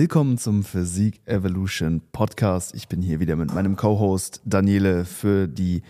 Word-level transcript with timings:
Willkommen 0.00 0.38
zum 0.38 0.62
Physik 0.62 1.20
Evolution 1.26 2.00
Podcast. 2.12 2.72
Ich 2.72 2.86
bin 2.86 3.02
hier 3.02 3.18
wieder 3.18 3.34
mit 3.34 3.52
meinem 3.52 3.74
Co-Host 3.74 4.40
Daniele 4.44 5.04
für 5.04 5.48
die 5.48 5.82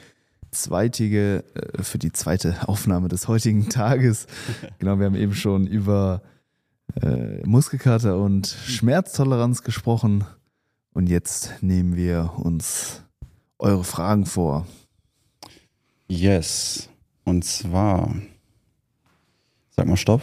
zweitige, 0.50 1.44
äh, 1.52 1.82
für 1.82 1.98
die 1.98 2.10
zweite 2.10 2.56
Aufnahme 2.66 3.08
des 3.08 3.28
heutigen 3.28 3.68
Tages. 3.68 4.26
Genau, 4.78 4.98
wir 4.98 5.04
haben 5.04 5.14
eben 5.14 5.34
schon 5.34 5.66
über 5.66 6.22
äh, 7.02 7.46
Muskelkater 7.46 8.16
und 8.16 8.46
Schmerztoleranz 8.46 9.62
gesprochen. 9.62 10.24
Und 10.94 11.10
jetzt 11.10 11.62
nehmen 11.62 11.94
wir 11.94 12.32
uns 12.36 13.02
eure 13.58 13.84
Fragen 13.84 14.24
vor. 14.24 14.66
Yes. 16.08 16.88
Und 17.24 17.44
zwar, 17.44 18.14
sag 19.68 19.86
mal 19.86 19.98
Stopp. 19.98 20.22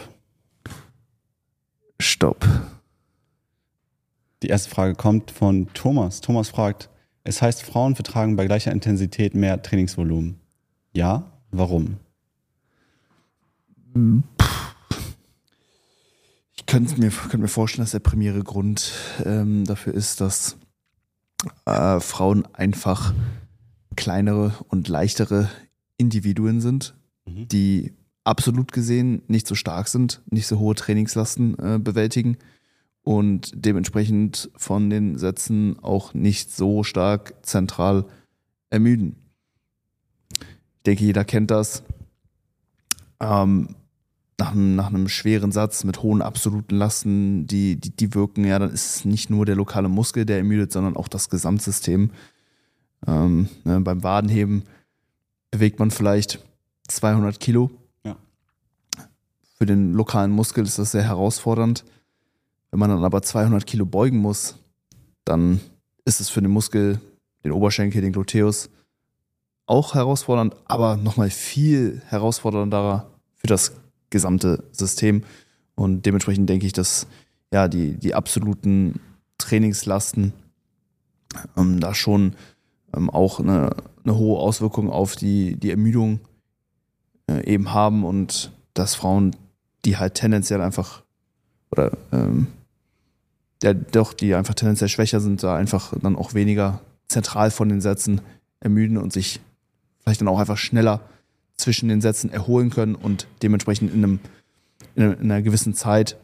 Stopp. 2.00 2.44
Die 4.46 4.50
erste 4.50 4.70
Frage 4.70 4.94
kommt 4.94 5.32
von 5.32 5.66
Thomas. 5.74 6.20
Thomas 6.20 6.50
fragt, 6.50 6.88
es 7.24 7.42
heißt, 7.42 7.64
Frauen 7.64 7.96
vertragen 7.96 8.36
bei 8.36 8.46
gleicher 8.46 8.70
Intensität 8.70 9.34
mehr 9.34 9.60
Trainingsvolumen. 9.60 10.36
Ja, 10.92 11.32
warum? 11.50 11.96
Ich 16.54 16.64
könnte 16.66 17.00
mir, 17.00 17.10
könnte 17.10 17.38
mir 17.38 17.48
vorstellen, 17.48 17.82
dass 17.82 17.90
der 17.90 17.98
primäre 17.98 18.44
Grund 18.44 18.92
ähm, 19.24 19.64
dafür 19.64 19.94
ist, 19.94 20.20
dass 20.20 20.56
äh, 21.64 21.98
Frauen 21.98 22.46
einfach 22.54 23.14
kleinere 23.96 24.54
und 24.68 24.86
leichtere 24.86 25.50
Individuen 25.96 26.60
sind, 26.60 26.94
Mhm. 27.26 27.48
die 27.48 27.94
absolut 28.22 28.70
gesehen 28.70 29.22
nicht 29.26 29.48
so 29.48 29.56
stark 29.56 29.88
sind, 29.88 30.22
nicht 30.30 30.46
so 30.46 30.60
hohe 30.60 30.76
Trainingslasten 30.76 31.58
äh, 31.58 31.80
bewältigen 31.80 32.36
und 33.06 33.52
dementsprechend 33.54 34.50
von 34.56 34.90
den 34.90 35.16
Sätzen 35.16 35.78
auch 35.80 36.12
nicht 36.12 36.50
so 36.50 36.82
stark 36.82 37.34
zentral 37.42 38.04
ermüden. 38.68 39.14
Ich 40.40 40.82
denke, 40.86 41.04
jeder 41.04 41.24
kennt 41.24 41.52
das. 41.52 41.84
Ähm, 43.20 43.76
nach, 44.40 44.50
einem, 44.50 44.74
nach 44.74 44.88
einem 44.88 45.08
schweren 45.08 45.52
Satz 45.52 45.84
mit 45.84 46.02
hohen 46.02 46.20
absoluten 46.20 46.74
Lasten, 46.74 47.46
die, 47.46 47.76
die, 47.76 47.94
die 47.94 48.12
wirken, 48.12 48.44
ja, 48.44 48.58
dann 48.58 48.72
ist 48.72 48.96
es 48.96 49.04
nicht 49.04 49.30
nur 49.30 49.46
der 49.46 49.54
lokale 49.54 49.88
Muskel, 49.88 50.26
der 50.26 50.38
ermüdet, 50.38 50.72
sondern 50.72 50.96
auch 50.96 51.06
das 51.06 51.30
Gesamtsystem. 51.30 52.10
Ähm, 53.06 53.48
ne, 53.62 53.80
beim 53.82 54.02
Wadenheben 54.02 54.64
bewegt 55.52 55.78
man 55.78 55.92
vielleicht 55.92 56.44
200 56.88 57.38
Kilo. 57.38 57.70
Ja. 58.04 58.16
Für 59.56 59.64
den 59.64 59.92
lokalen 59.92 60.32
Muskel 60.32 60.64
ist 60.64 60.80
das 60.80 60.90
sehr 60.90 61.04
herausfordernd. 61.04 61.84
Wenn 62.76 62.80
man 62.80 62.90
dann 62.90 63.04
aber 63.04 63.22
200 63.22 63.66
Kilo 63.66 63.86
beugen 63.86 64.18
muss, 64.18 64.56
dann 65.24 65.60
ist 66.04 66.20
es 66.20 66.28
für 66.28 66.42
den 66.42 66.50
Muskel, 66.50 67.00
den 67.42 67.52
Oberschenkel, 67.52 68.02
den 68.02 68.12
Gluteus 68.12 68.68
auch 69.64 69.94
herausfordernd, 69.94 70.54
aber 70.66 70.98
nochmal 70.98 71.30
viel 71.30 72.02
herausfordernder 72.08 73.06
für 73.34 73.46
das 73.46 73.72
gesamte 74.10 74.62
System. 74.72 75.24
Und 75.74 76.04
dementsprechend 76.04 76.50
denke 76.50 76.66
ich, 76.66 76.74
dass 76.74 77.06
ja 77.50 77.66
die, 77.66 77.94
die 77.94 78.12
absoluten 78.12 79.00
Trainingslasten 79.38 80.34
ähm, 81.56 81.80
da 81.80 81.94
schon 81.94 82.36
ähm, 82.94 83.08
auch 83.08 83.40
eine, 83.40 83.70
eine 84.04 84.18
hohe 84.18 84.38
Auswirkung 84.38 84.90
auf 84.90 85.16
die, 85.16 85.56
die 85.56 85.70
Ermüdung 85.70 86.20
äh, 87.26 87.42
eben 87.50 87.72
haben 87.72 88.04
und 88.04 88.52
dass 88.74 88.94
Frauen, 88.94 89.34
die 89.86 89.96
halt 89.96 90.12
tendenziell 90.12 90.60
einfach 90.60 91.04
oder 91.70 91.92
ähm, 92.12 92.48
ja, 93.62 93.72
doch, 93.74 94.12
die 94.12 94.34
einfach 94.34 94.54
tendenziell 94.54 94.88
schwächer 94.88 95.20
sind, 95.20 95.42
da 95.42 95.56
einfach 95.56 95.92
dann 96.00 96.16
auch 96.16 96.34
weniger 96.34 96.80
zentral 97.08 97.50
von 97.50 97.68
den 97.68 97.80
Sätzen 97.80 98.20
ermüden 98.60 98.98
und 98.98 99.12
sich 99.12 99.40
vielleicht 100.02 100.20
dann 100.20 100.28
auch 100.28 100.38
einfach 100.38 100.58
schneller 100.58 101.00
zwischen 101.56 101.88
den 101.88 102.00
Sätzen 102.00 102.30
erholen 102.30 102.70
können 102.70 102.94
und 102.94 103.26
dementsprechend 103.42 103.92
in, 103.92 104.04
einem, 104.04 104.20
in 104.94 105.02
einer- 105.02 105.18
in 105.18 105.30
einer 105.30 105.42
gewissen 105.42 105.74
Zeit 105.74 106.16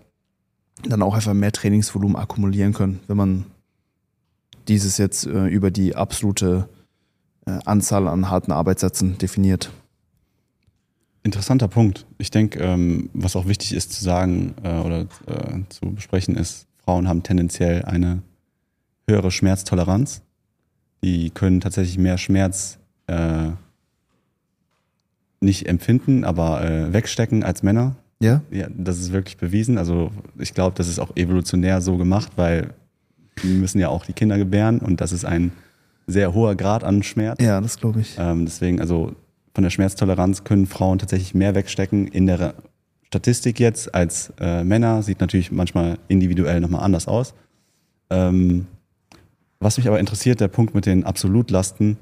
dann 0.85 1.03
auch 1.03 1.15
einfach 1.15 1.35
mehr 1.35 1.53
Trainingsvolumen 1.53 2.17
akkumulieren 2.17 2.73
können, 2.73 3.01
wenn 3.07 3.17
man 3.17 3.47
dieses 4.69 4.99
jetzt 4.99 5.27
äh, 5.27 5.47
über 5.47 5.71
die 5.71 5.95
absolute 5.97 6.69
äh, 7.47 7.59
Anzahl 7.65 8.09
an 8.09 8.31
harten 8.31 8.53
Arbeitssätzen 8.53 9.19
definiert. 9.19 9.71
Interessanter 11.25 11.69
Punkt. 11.69 12.05
Ich 12.19 12.31
denke, 12.31 12.59
ähm, 12.61 13.11
was 13.13 13.37
auch 13.37 13.47
wichtig 13.47 13.75
ist 13.75 13.93
zu 13.93 14.03
sagen 14.03 14.55
äh, 14.65 14.81
oder 14.81 15.03
äh, 15.27 15.61
zu 15.69 15.93
besprechen 15.93 16.37
ist, 16.37 16.67
Frauen 16.85 17.09
haben 17.09 17.23
tendenziell 17.23 17.85
eine 17.85 18.23
höhere 19.09 19.31
Schmerztoleranz. 19.31 20.23
Die 21.03 21.31
können 21.31 21.61
tatsächlich 21.61 21.99
mehr 21.99 22.19
Schmerz 22.19 22.79
äh, 23.07 23.51
nicht 25.41 25.69
empfinden, 25.69 26.25
aber 26.25 26.65
äh, 26.65 26.93
wegstecken 26.93 27.43
als 27.43 27.63
Männer. 27.63 27.97
Ja? 28.21 28.43
Ja, 28.51 28.69
das 28.71 28.99
ist 28.99 29.13
wirklich 29.13 29.37
bewiesen. 29.37 29.79
Also 29.79 30.13
ich 30.39 30.55
glaube, 30.55 30.77
das 30.77 30.89
ist 30.89 31.01
auch 31.01 31.17
evolutionär 31.17 31.81
so 31.81 31.97
gemacht, 31.97 32.33
weil 32.37 32.71
die 33.43 33.49
müssen 33.49 33.81
ja 33.81 33.89
auch 33.89 34.05
die 34.05 34.13
Kinder 34.13 34.39
gebären 34.39 34.79
und 34.79 35.01
das 35.01 35.13
ist 35.13 35.25
ein 35.25 35.53
sehr 36.07 36.35
hoher 36.35 36.55
Grad 36.55 36.85
an 36.85 37.03
Schmerz. 37.03 37.43
Ja, 37.43 37.61
das 37.61 37.79
glaube 37.79 38.01
ich. 38.01 38.17
Ähm, 38.19 38.45
deswegen, 38.45 38.81
also 38.81 39.15
von 39.55 39.65
der 39.65 39.71
Schmerztoleranz 39.71 40.45
können 40.45 40.67
Frauen 40.67 40.99
tatsächlich 40.99 41.35
mehr 41.35 41.55
wegstecken 41.55 42.07
in 42.07 42.27
der 42.27 42.55
Statistik 43.13 43.61
jetzt 43.61 43.95
als 43.95 44.33
äh, 44.41 44.65
Männer. 44.65 45.03
Sieht 45.03 45.21
natürlich 45.21 45.53
manchmal 45.53 45.99
individuell 46.09 46.61
nochmal 46.61 46.83
anders 46.83 47.07
aus. 47.07 47.35
Ähm, 48.09 48.67
was 49.61 49.77
mich 49.77 49.87
aber 49.87 50.01
interessiert, 50.01 50.41
der 50.41 50.49
Punkt 50.49 50.75
mit 50.75 50.87
den 50.87 51.05
Absolutlasten, 51.05 51.99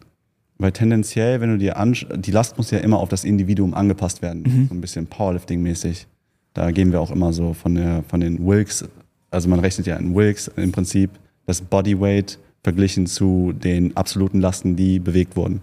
weil 0.58 0.70
tendenziell, 0.70 1.40
wenn 1.40 1.50
du 1.50 1.58
dir 1.58 1.78
ansch 1.78 2.06
die 2.14 2.30
Last 2.30 2.58
muss 2.58 2.70
ja 2.70 2.78
immer 2.78 2.98
auf 2.98 3.08
das 3.08 3.24
Individuum 3.24 3.74
angepasst 3.74 4.22
werden, 4.22 4.68
so 4.68 4.74
ein 4.74 4.80
bisschen 4.80 5.08
Powerlifting-mäßig. 5.08 6.06
Da 6.54 6.70
gehen 6.70 6.92
wir 6.92 7.00
auch 7.00 7.10
immer 7.10 7.32
so 7.32 7.54
von, 7.54 7.74
der, 7.74 8.04
von 8.06 8.20
den 8.20 8.46
Wilks, 8.46 8.84
also 9.32 9.48
man 9.48 9.58
rechnet 9.58 9.88
ja 9.88 9.96
in 9.96 10.14
Wilks 10.14 10.48
im 10.56 10.70
Prinzip 10.70 11.10
das 11.46 11.60
Bodyweight 11.60 12.38
verglichen 12.62 13.06
zu 13.06 13.52
den 13.52 13.96
absoluten 13.96 14.40
Lasten, 14.40 14.76
die 14.76 15.00
bewegt 15.00 15.34
wurden. 15.34 15.60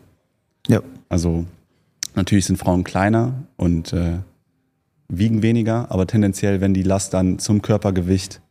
Ja. 0.67 0.81
Also 1.07 1.45
natürlich 2.15 2.45
sind 2.45 2.57
Frauen 2.57 2.83
kleiner 2.83 3.33
und 3.55 3.93
äh, 3.93 4.17
wiegen 5.09 5.41
weniger, 5.41 5.89
aber 5.91 6.05
tendenziell, 6.07 6.59
wenn 6.61 6.73
die 6.73 6.83
Last 6.83 7.13
dann 7.13 7.39
zum 7.39 7.61
Körpergewicht 7.61 8.41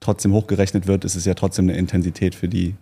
trotzdem 0.00 0.32
hochgerechnet 0.32 0.86
wird, 0.86 1.04
ist 1.04 1.14
es 1.14 1.24
ja 1.24 1.34
trotzdem 1.34 1.66
eine 1.68 1.76
Intensität 1.78 2.34
für 2.34 2.48
die. 2.48 2.74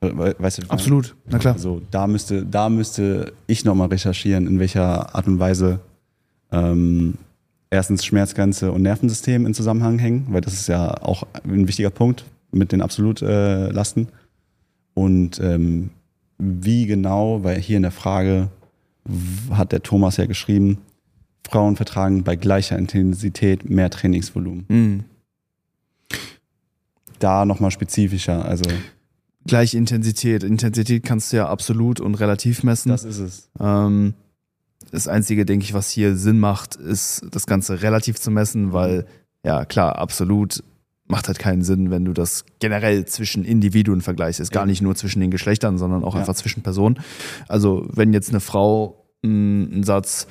We- 0.00 0.34
Weißt 0.38 0.58
du, 0.58 0.62
Absolut, 0.68 1.14
na 1.28 1.38
klar. 1.38 1.54
Also 1.54 1.80
da 1.90 2.06
müsste, 2.06 2.44
da 2.44 2.68
müsste 2.68 3.32
ich 3.46 3.64
nochmal 3.64 3.88
recherchieren, 3.88 4.46
in 4.48 4.58
welcher 4.58 5.14
Art 5.14 5.26
und 5.28 5.38
Weise 5.38 5.78
ähm, 6.50 7.14
erstens 7.70 8.04
Schmerzgrenze 8.04 8.72
und 8.72 8.82
Nervensystem 8.82 9.46
in 9.46 9.54
Zusammenhang 9.54 9.98
hängen, 9.98 10.26
weil 10.30 10.40
das 10.40 10.54
ist 10.54 10.66
ja 10.66 10.92
auch 11.02 11.24
ein 11.44 11.68
wichtiger 11.68 11.90
Punkt 11.90 12.24
mit 12.50 12.72
den 12.72 12.82
Absolutlasten. 12.82 13.28
Äh, 13.28 13.70
Lasten. 13.72 14.08
und 14.94 15.38
ähm, 15.40 15.90
wie 16.38 16.86
genau, 16.86 17.44
weil 17.44 17.60
hier 17.60 17.76
in 17.76 17.82
der 17.82 17.92
Frage 17.92 18.48
hat 19.50 19.70
der 19.72 19.82
Thomas 19.82 20.16
ja 20.16 20.26
geschrieben, 20.26 20.78
Frauen 21.48 21.76
vertragen 21.76 22.22
bei 22.24 22.36
gleicher 22.36 22.78
Intensität 22.78 23.68
mehr 23.68 23.90
Trainingsvolumen. 23.90 24.64
Mhm. 24.68 25.04
Da 27.18 27.44
nochmal 27.44 27.70
spezifischer, 27.70 28.44
also 28.44 28.64
Gleiche 29.44 29.76
Intensität. 29.76 30.44
Intensität 30.44 31.02
kannst 31.04 31.32
du 31.32 31.36
ja 31.38 31.48
absolut 31.48 31.98
und 32.00 32.14
relativ 32.14 32.62
messen. 32.62 32.90
das 32.90 33.04
ist 33.04 33.18
es. 33.18 33.50
Ähm, 33.58 34.14
das 34.92 35.08
Einzige, 35.08 35.44
denke 35.44 35.64
ich, 35.64 35.74
was 35.74 35.90
hier 35.90 36.16
Sinn 36.16 36.38
macht, 36.38 36.76
ist 36.76 37.22
das 37.30 37.46
Ganze 37.46 37.82
relativ 37.82 38.20
zu 38.20 38.30
messen, 38.30 38.72
weil, 38.72 39.04
ja, 39.44 39.64
klar, 39.64 39.96
absolut 39.98 40.62
macht 41.06 41.26
halt 41.26 41.40
keinen 41.40 41.62
Sinn, 41.62 41.90
wenn 41.90 42.04
du 42.04 42.12
das 42.12 42.44
generell 42.60 43.04
zwischen 43.06 43.44
Individuen 43.44 44.00
vergleichst. 44.00 44.50
Gar 44.52 44.66
nicht 44.66 44.80
nur 44.80 44.94
zwischen 44.94 45.20
den 45.20 45.30
Geschlechtern, 45.32 45.76
sondern 45.76 46.04
auch 46.04 46.14
Ja. 46.14 46.20
einfach 46.20 46.34
zwischen 46.34 46.62
Personen. 46.62 47.00
Also, 47.48 47.86
wenn 47.92 48.12
jetzt 48.12 48.30
eine 48.30 48.40
Frau 48.40 49.04
mh, 49.22 49.72
einen 49.72 49.82
Satz 49.82 50.28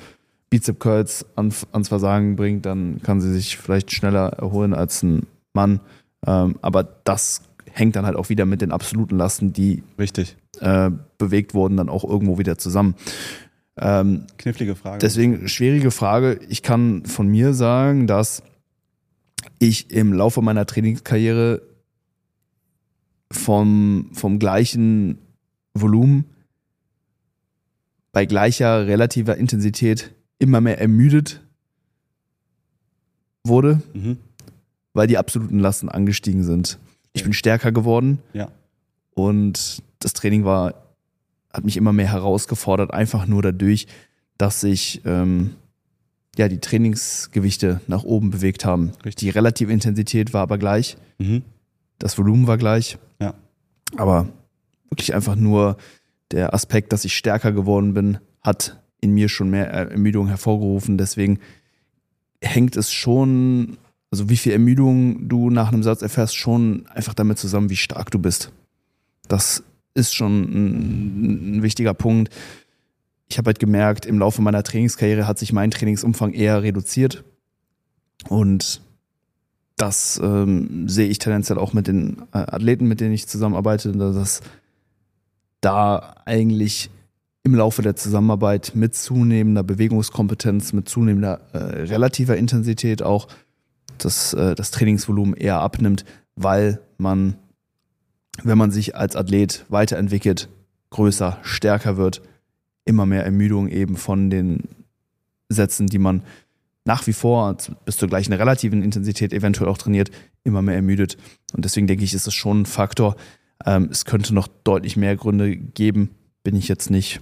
Bizep 0.52 0.80
Curls 0.80 1.24
ans, 1.34 1.66
Versagen 1.88 2.36
bringt, 2.36 2.66
dann 2.66 3.00
kann 3.02 3.22
sie 3.22 3.32
sich 3.32 3.56
vielleicht 3.56 3.90
schneller 3.90 4.34
erholen 4.34 4.74
als 4.74 5.02
ein 5.02 5.26
Mann. 5.54 5.80
Ähm, 6.26 6.56
aber 6.60 6.84
das 7.04 7.40
hängt 7.70 7.96
dann 7.96 8.04
halt 8.04 8.16
auch 8.16 8.28
wieder 8.28 8.44
mit 8.44 8.60
den 8.60 8.70
absoluten 8.70 9.16
Lasten, 9.16 9.54
die 9.54 9.82
Richtig. 9.98 10.36
äh, 10.60 10.90
bewegt 11.16 11.54
wurden, 11.54 11.78
dann 11.78 11.88
auch 11.88 12.04
irgendwo 12.04 12.36
wieder 12.36 12.58
zusammen. 12.58 12.96
Ähm, 13.78 14.26
Knifflige 14.36 14.76
Frage. 14.76 14.98
deswegen 14.98 15.48
schwierige 15.48 15.90
Frage. 15.90 16.38
Ich 16.50 16.62
kann 16.62 17.06
von 17.06 17.28
mir 17.28 17.54
sagen, 17.54 18.06
dass 18.06 18.42
ich 19.58 19.90
im 19.90 20.12
Laufe 20.12 20.42
meiner 20.42 20.66
Trainingskarriere 20.66 21.62
vom, 23.30 24.10
vom 24.12 24.38
gleichen 24.38 25.16
Volumen 25.72 26.26
bei 28.12 28.26
gleicher 28.26 28.86
relativer 28.86 29.38
Intensität 29.38 30.12
immer 30.42 30.60
mehr 30.60 30.80
ermüdet 30.80 31.40
wurde, 33.44 33.80
Mhm. 33.94 34.18
weil 34.92 35.06
die 35.06 35.18
absoluten 35.18 35.58
Lasten 35.58 35.88
angestiegen 35.88 36.44
sind. 36.44 36.78
Ich 37.12 37.24
bin 37.24 37.32
stärker 37.32 37.72
geworden 37.72 38.18
Ja. 38.32 38.48
und 39.14 39.82
das 39.98 40.12
Training 40.12 40.44
war, 40.44 40.74
hat 41.52 41.64
mich 41.64 41.76
immer 41.76 41.92
mehr 41.92 42.10
herausgefordert, 42.10 42.92
einfach 42.92 43.26
nur 43.26 43.42
dadurch, 43.42 43.86
dass 44.38 44.60
sich 44.60 45.02
ähm, 45.04 45.54
ja, 46.36 46.48
die 46.48 46.60
Trainingsgewichte 46.60 47.80
nach 47.86 48.04
oben 48.04 48.30
bewegt 48.30 48.64
haben. 48.64 48.92
Richtig. 49.04 49.16
Die 49.16 49.30
relative 49.30 49.70
Intensität 49.72 50.32
war 50.32 50.42
aber 50.42 50.56
gleich, 50.58 50.96
Mhm. 51.18 51.42
das 51.98 52.16
Volumen 52.16 52.46
war 52.46 52.56
gleich. 52.56 52.96
Ja. 53.20 53.34
Aber 53.96 54.28
wirklich 54.88 55.14
einfach 55.14 55.36
nur 55.36 55.76
der 56.30 56.54
Aspekt, 56.54 56.92
dass 56.92 57.04
ich 57.04 57.14
stärker 57.16 57.52
geworden 57.52 57.92
bin, 57.92 58.18
hat 58.40 58.81
in 59.02 59.12
mir 59.12 59.28
schon 59.28 59.50
mehr 59.50 59.68
Ermüdung 59.68 60.28
hervorgerufen. 60.28 60.96
Deswegen 60.96 61.40
hängt 62.40 62.76
es 62.76 62.90
schon, 62.92 63.76
also 64.10 64.30
wie 64.30 64.36
viel 64.36 64.52
Ermüdung 64.52 65.28
du 65.28 65.50
nach 65.50 65.72
einem 65.72 65.82
Satz 65.82 66.00
erfährst, 66.00 66.36
schon 66.36 66.86
einfach 66.86 67.12
damit 67.12 67.38
zusammen, 67.38 67.68
wie 67.68 67.76
stark 67.76 68.10
du 68.10 68.18
bist. 68.18 68.52
Das 69.28 69.64
ist 69.94 70.14
schon 70.14 70.42
ein, 70.42 71.56
ein 71.58 71.62
wichtiger 71.62 71.94
Punkt. 71.94 72.32
Ich 73.28 73.38
habe 73.38 73.48
halt 73.48 73.58
gemerkt, 73.58 74.06
im 74.06 74.18
Laufe 74.18 74.40
meiner 74.40 74.62
Trainingskarriere 74.62 75.26
hat 75.26 75.38
sich 75.38 75.52
mein 75.52 75.70
Trainingsumfang 75.70 76.32
eher 76.32 76.62
reduziert. 76.62 77.24
Und 78.28 78.82
das 79.76 80.20
ähm, 80.22 80.88
sehe 80.88 81.08
ich 81.08 81.18
tendenziell 81.18 81.58
auch 81.58 81.72
mit 81.72 81.88
den 81.88 82.22
äh, 82.32 82.38
Athleten, 82.38 82.86
mit 82.86 83.00
denen 83.00 83.14
ich 83.14 83.26
zusammenarbeite, 83.26 83.90
dass 83.92 84.42
da 85.60 86.14
eigentlich 86.24 86.90
im 87.44 87.54
Laufe 87.54 87.82
der 87.82 87.96
Zusammenarbeit 87.96 88.72
mit 88.74 88.94
zunehmender 88.94 89.62
Bewegungskompetenz, 89.64 90.72
mit 90.72 90.88
zunehmender 90.88 91.40
äh, 91.52 91.58
relativer 91.58 92.36
Intensität 92.36 93.02
auch 93.02 93.28
das, 93.98 94.32
äh, 94.34 94.54
das 94.54 94.70
Trainingsvolumen 94.70 95.34
eher 95.34 95.60
abnimmt, 95.60 96.04
weil 96.36 96.80
man, 96.98 97.36
wenn 98.42 98.58
man 98.58 98.70
sich 98.70 98.94
als 98.94 99.16
Athlet 99.16 99.64
weiterentwickelt, 99.68 100.48
größer, 100.90 101.38
stärker 101.42 101.96
wird, 101.96 102.22
immer 102.84 103.06
mehr 103.06 103.24
Ermüdung 103.24 103.68
eben 103.68 103.96
von 103.96 104.30
den 104.30 104.68
Sätzen, 105.48 105.86
die 105.86 105.98
man 105.98 106.22
nach 106.84 107.06
wie 107.06 107.12
vor 107.12 107.56
bis 107.84 107.96
zur 107.96 108.08
gleichen 108.08 108.32
relativen 108.32 108.82
Intensität 108.82 109.32
eventuell 109.32 109.68
auch 109.68 109.78
trainiert, 109.78 110.10
immer 110.42 110.62
mehr 110.62 110.74
ermüdet. 110.74 111.16
Und 111.52 111.64
deswegen 111.64 111.86
denke 111.86 112.04
ich, 112.04 112.14
ist 112.14 112.26
es 112.26 112.34
schon 112.34 112.62
ein 112.62 112.66
Faktor. 112.66 113.16
Ähm, 113.64 113.88
es 113.90 114.04
könnte 114.04 114.34
noch 114.34 114.48
deutlich 114.48 114.96
mehr 114.96 115.16
Gründe 115.16 115.56
geben, 115.56 116.10
bin 116.42 116.56
ich 116.56 116.66
jetzt 116.66 116.90
nicht 116.90 117.20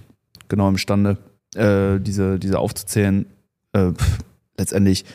genau 0.51 0.69
imstande, 0.69 1.17
äh, 1.55 1.99
diese, 1.99 2.37
diese 2.37 2.59
aufzuzählen. 2.59 3.25
Äh, 3.73 3.93
letztendlich 4.57 5.05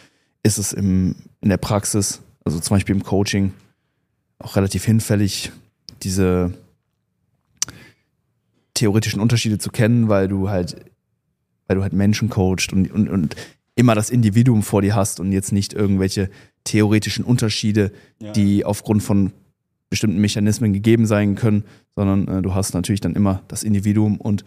ist 0.43 0.59
es 0.59 0.73
im, 0.73 1.15
in 1.41 1.49
der 1.51 1.59
Praxis, 1.59 2.21
also 2.45 2.59
zum 2.59 2.75
Beispiel 2.77 2.97
im 2.97 3.05
Coaching, 3.05 3.53
auch 4.39 4.57
relativ 4.57 4.85
hinfällig, 4.85 5.53
diese 6.03 6.53
theoretischen 8.75 9.21
Unterschiede 9.21 9.59
zu 9.59 9.71
kennen, 9.71 10.09
weil 10.09 10.29
du 10.29 10.49
halt, 10.51 10.77
weil 11.67 11.77
du 11.77 11.83
halt 11.83 11.93
Menschen 11.93 12.29
coachst 12.29 12.73
und, 12.73 12.91
und, 12.91 13.09
und 13.09 13.37
immer 13.75 13.95
das 13.95 14.11
Individuum 14.11 14.63
vor 14.63 14.83
dir 14.83 14.95
hast 14.95 15.21
und 15.21 15.33
jetzt 15.33 15.53
nicht 15.53 15.73
irgendwelche 15.73 16.31
theoretischen 16.65 17.25
Unterschiede, 17.25 17.93
Ja. 18.21 18.33
die 18.33 18.65
aufgrund 18.65 19.03
von 19.03 19.33
bestimmten 19.89 20.19
Mechanismen 20.21 20.73
gegeben 20.73 21.07
sein 21.07 21.37
können, 21.37 21.65
sondern 21.95 22.29
äh, 22.29 22.43
du 22.43 22.55
hast 22.55 22.75
natürlich 22.75 23.01
dann 23.01 23.15
immer 23.15 23.43
das 23.49 23.63
Individuum 23.63 24.21
und 24.21 24.45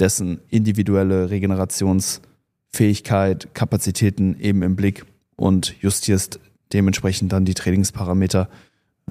dessen 0.00 0.40
individuelle 0.48 1.30
Regenerationsfähigkeit, 1.30 3.54
Kapazitäten 3.54 4.38
eben 4.40 4.62
im 4.62 4.76
Blick 4.76 5.04
und 5.36 5.74
justierst 5.80 6.40
dementsprechend 6.72 7.32
dann 7.32 7.44
die 7.44 7.54
Trainingsparameter. 7.54 8.48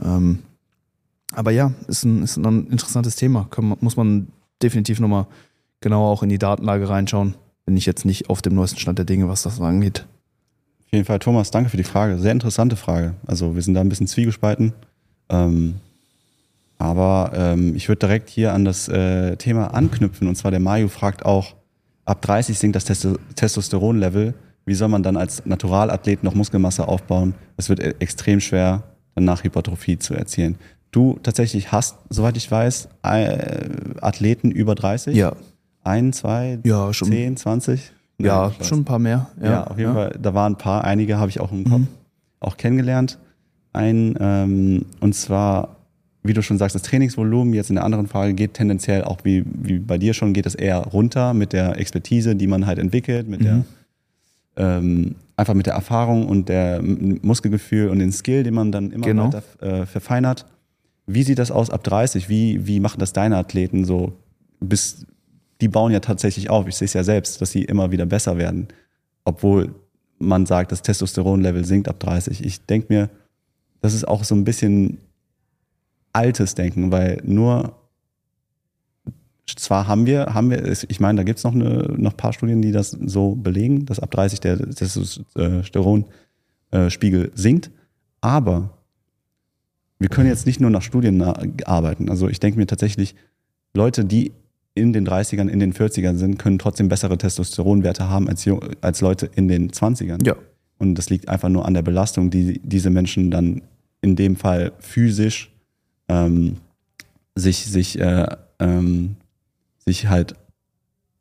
Ähm, 0.04 0.40
aber 1.34 1.52
ja, 1.52 1.74
ist 1.88 2.04
ein, 2.04 2.24
ist 2.24 2.38
ein 2.38 2.68
interessantes 2.68 3.16
Thema. 3.16 3.48
Kann, 3.50 3.76
muss 3.80 3.98
man 3.98 4.28
definitiv 4.62 5.00
nochmal 5.00 5.28
genauer 5.82 6.10
auch 6.10 6.24
in 6.24 6.30
die 6.30 6.40
Datenlage 6.40 6.90
reinschauen. 6.90 7.36
Bin 7.66 7.78
ich 7.78 7.86
jetzt 7.86 8.06
nicht 8.06 8.30
auf 8.30 8.42
dem 8.42 8.56
neuesten 8.56 8.80
Stand 8.80 8.98
der 8.98 9.06
Dinge, 9.06 9.30
was 9.30 9.44
das 9.44 9.62
angeht. 9.62 10.08
Auf 10.86 10.94
jeden 10.94 11.06
Fall, 11.06 11.20
Thomas, 11.20 11.52
danke 11.52 11.70
für 11.70 11.78
die 11.78 11.84
Frage. 11.84 12.18
Sehr 12.18 12.32
interessante 12.32 12.76
Frage. 12.76 13.14
Also 13.28 13.56
wir 13.56 13.62
sind 13.62 13.76
da 13.76 13.82
ein 13.82 13.90
bisschen 13.90 14.08
zwiegespalten. 14.08 14.74
Ähm, 15.30 15.76
aber 16.80 17.31
ähm, 17.36 17.76
ich 17.76 17.88
würde 17.88 18.00
direkt 18.00 18.30
hier 18.30 18.54
an 18.54 18.66
das 18.66 18.88
äh, 18.88 19.36
Thema 19.36 19.74
anknüpfen. 19.74 20.28
Und 20.28 20.36
zwar 20.36 20.50
der 20.52 20.60
Mayu 20.60 20.88
fragt 20.88 21.24
auch, 21.26 21.56
ab 22.06 22.22
30 22.24 22.58
sinkt 22.58 22.76
das 22.76 22.86
Testo 22.86 23.18
Testosteronlevel. 23.36 24.34
Wie 24.66 24.74
soll 24.74 24.88
man 24.88 25.04
dann 25.04 25.18
als 25.18 25.46
Naturalathlet 25.46 26.24
noch 26.24 26.34
Muskelmasse 26.36 26.88
aufbauen? 26.88 27.34
Es 27.58 27.70
wird 27.70 27.80
e- 27.80 27.96
extrem 28.00 28.40
schwer, 28.40 28.84
danach 29.16 29.44
Hypertrophie 29.44 30.00
zu 30.00 30.14
erzielen. 30.14 30.58
Du 30.92 31.20
tatsächlich 31.22 31.72
hast, 31.72 31.98
soweit 32.10 32.36
ich 32.38 32.50
weiß, 32.50 32.88
äh, 33.04 33.70
Athleten 34.02 34.50
über 34.52 34.74
30? 34.74 35.16
Ja, 35.16 35.34
Ein, 35.84 36.14
zwei, 36.14 36.60
ja, 36.64 36.94
schon, 36.94 37.10
10, 37.10 37.38
20? 37.38 37.92
ja, 38.20 38.52
schon 38.62 38.80
ein 38.81 38.86
paar 38.86 39.00
mehr. 39.00 39.28
ja, 39.42 39.64
auf 39.66 39.78
jeden 39.78 39.94
Fall. 39.94 40.18
Da 40.22 40.34
waren 40.34 40.54
ein 40.54 40.58
paar, 40.58 40.84
einige 40.84 41.18
habe 41.20 41.30
ich 41.30 41.40
auch 41.40 41.52
im 41.52 41.64
Kopf 41.64 41.80
Mhm. 41.81 41.88
auch 42.40 42.58
kennengelernt. 42.58 43.18
Ein, 43.74 44.16
ähm, 44.20 44.86
und 45.00 45.14
zwar, 45.14 45.76
wie 46.24 46.33
du 46.33 46.42
schon 46.42 46.57
sagst, 46.57 46.75
das 46.75 46.81
Trainingsvolumen 46.81 47.54
jetzt 47.54 47.69
in 47.69 47.75
der 47.75 47.86
anderen 47.86 48.07
Frage 48.07 48.33
geht 48.33 48.54
tendenziell 48.54 49.04
auch 49.04 49.19
wie, 49.24 49.44
wie 49.45 49.80
bei 49.80 49.98
dir 49.98 50.13
schon, 50.13 50.33
geht 50.33 50.45
es 50.45 50.56
eher 50.56 50.77
runter 50.80 51.33
mit 51.33 51.54
der 51.54 51.77
Expertise, 51.80 52.36
die 52.36 52.48
man 52.48 52.66
halt 52.66 52.77
entwickelt, 52.80 53.27
mit 53.27 53.44
der 53.44 53.56
Mhm. 53.56 53.66
ähm, 54.57 55.16
einfach 55.38 55.54
mit 55.54 55.66
der 55.68 55.74
Erfahrung 55.75 56.27
und 56.27 56.50
der 56.50 56.81
Muskelgefühl 56.81 57.89
und 57.89 58.00
den 58.00 58.12
Skill, 58.12 58.44
den 58.44 58.54
man 58.54 58.71
dann 58.74 58.92
immer 58.92 59.06
Genau. 59.06 59.31
weiter 59.31 59.44
äh, 59.62 59.86
verfeinert. 59.86 60.45
Wie 61.07 61.24
sieht 61.24 61.39
das 61.39 61.50
aus 61.51 61.69
ab 61.69 61.83
30? 61.83 62.27
Wie, 62.30 62.68
wie 62.68 62.80
machen 62.81 63.00
das 63.00 63.13
deine 63.13 63.38
Athleten 63.38 63.86
so? 63.86 64.12
Bis, 64.60 65.06
die 65.62 65.69
bauen 65.69 65.92
ja 65.94 66.01
tatsächlich 66.01 66.50
auf. 66.50 66.68
Ich 66.68 66.75
sehe 66.75 66.86
es 66.86 66.94
ja 66.94 67.04
selbst, 67.06 67.42
dass 67.42 67.51
sie 67.51 67.63
immer 67.63 67.92
wieder 67.92 68.06
besser 68.06 68.38
werden. 68.38 68.68
Obwohl 69.24 69.74
man 70.19 70.45
sagt, 70.45 70.74
das 70.74 70.81
Testosteronlevel 70.81 71.64
sinkt 71.64 71.88
ab 71.88 71.99
30. 71.99 72.44
Ich 72.44 72.66
denke 72.66 72.88
mir, 72.94 73.09
das 73.81 73.94
ist 73.94 74.06
auch 74.06 74.26
so 74.26 74.35
ein 74.35 74.44
bisschen 74.44 74.97
altes 76.13 76.56
Denken, 76.56 76.92
weil 76.92 77.21
nur 77.23 77.75
zwar 79.56 79.87
haben 79.87 80.06
wir, 80.06 80.33
haben 80.33 80.49
wir, 80.51 80.66
ich 80.68 80.99
meine, 80.99 81.16
da 81.18 81.23
gibt 81.23 81.39
es 81.39 81.44
noch, 81.44 81.54
eine, 81.54 81.95
noch 81.97 82.11
ein 82.11 82.18
paar 82.18 82.33
Studien, 82.33 82.61
die 82.61 82.71
das 82.71 82.92
so 82.92 83.33
belegen, 83.35 83.85
dass 83.85 83.99
ab 83.99 84.11
30 84.11 84.39
der 84.42 84.57
Testosteronspiegel 84.57 87.31
sinkt, 87.33 87.71
aber 88.21 88.78
wir 89.97 90.09
können 90.09 90.30
jetzt 90.30 90.45
nicht 90.45 90.59
nur 90.61 90.69
nach 90.69 90.83
Studien 90.83 91.21
arbeiten. 91.66 92.09
Also 92.09 92.30
ich 92.30 92.39
denke 92.39 92.57
mir 92.57 92.68
tatsächlich, 92.68 93.16
Leute, 93.73 94.06
die 94.06 94.31
in 94.73 94.94
den 94.94 95.06
30ern, 95.06 95.49
in 95.49 95.59
den 95.59 95.73
40ern 95.73 96.16
sind, 96.16 96.39
können 96.39 96.57
trotzdem 96.57 96.87
bessere 96.87 97.18
Testosteronwerte 97.18 98.09
haben 98.09 98.30
als, 98.30 98.47
als 98.81 99.01
Leute 99.01 99.30
in 99.35 99.49
den 99.49 99.71
20ern. 99.71 100.25
Ja, 100.25 100.37
Und 100.78 100.95
das 100.95 101.09
liegt 101.09 101.28
einfach 101.28 101.49
nur 101.49 101.66
an 101.66 101.73
der 101.73 101.81
Belastung, 101.81 102.30
die 102.30 102.61
diese 102.63 102.89
Menschen 102.89 103.30
dann 103.30 103.63
in 104.01 104.16
dem 104.16 104.37
Fall 104.37 104.71
physisch 104.80 105.51
ähm, 106.09 106.57
sich, 107.35 107.66
sich, 107.66 107.99
äh, 107.99 108.28
ähm, 108.59 109.16
sich 109.85 110.07
halt 110.07 110.35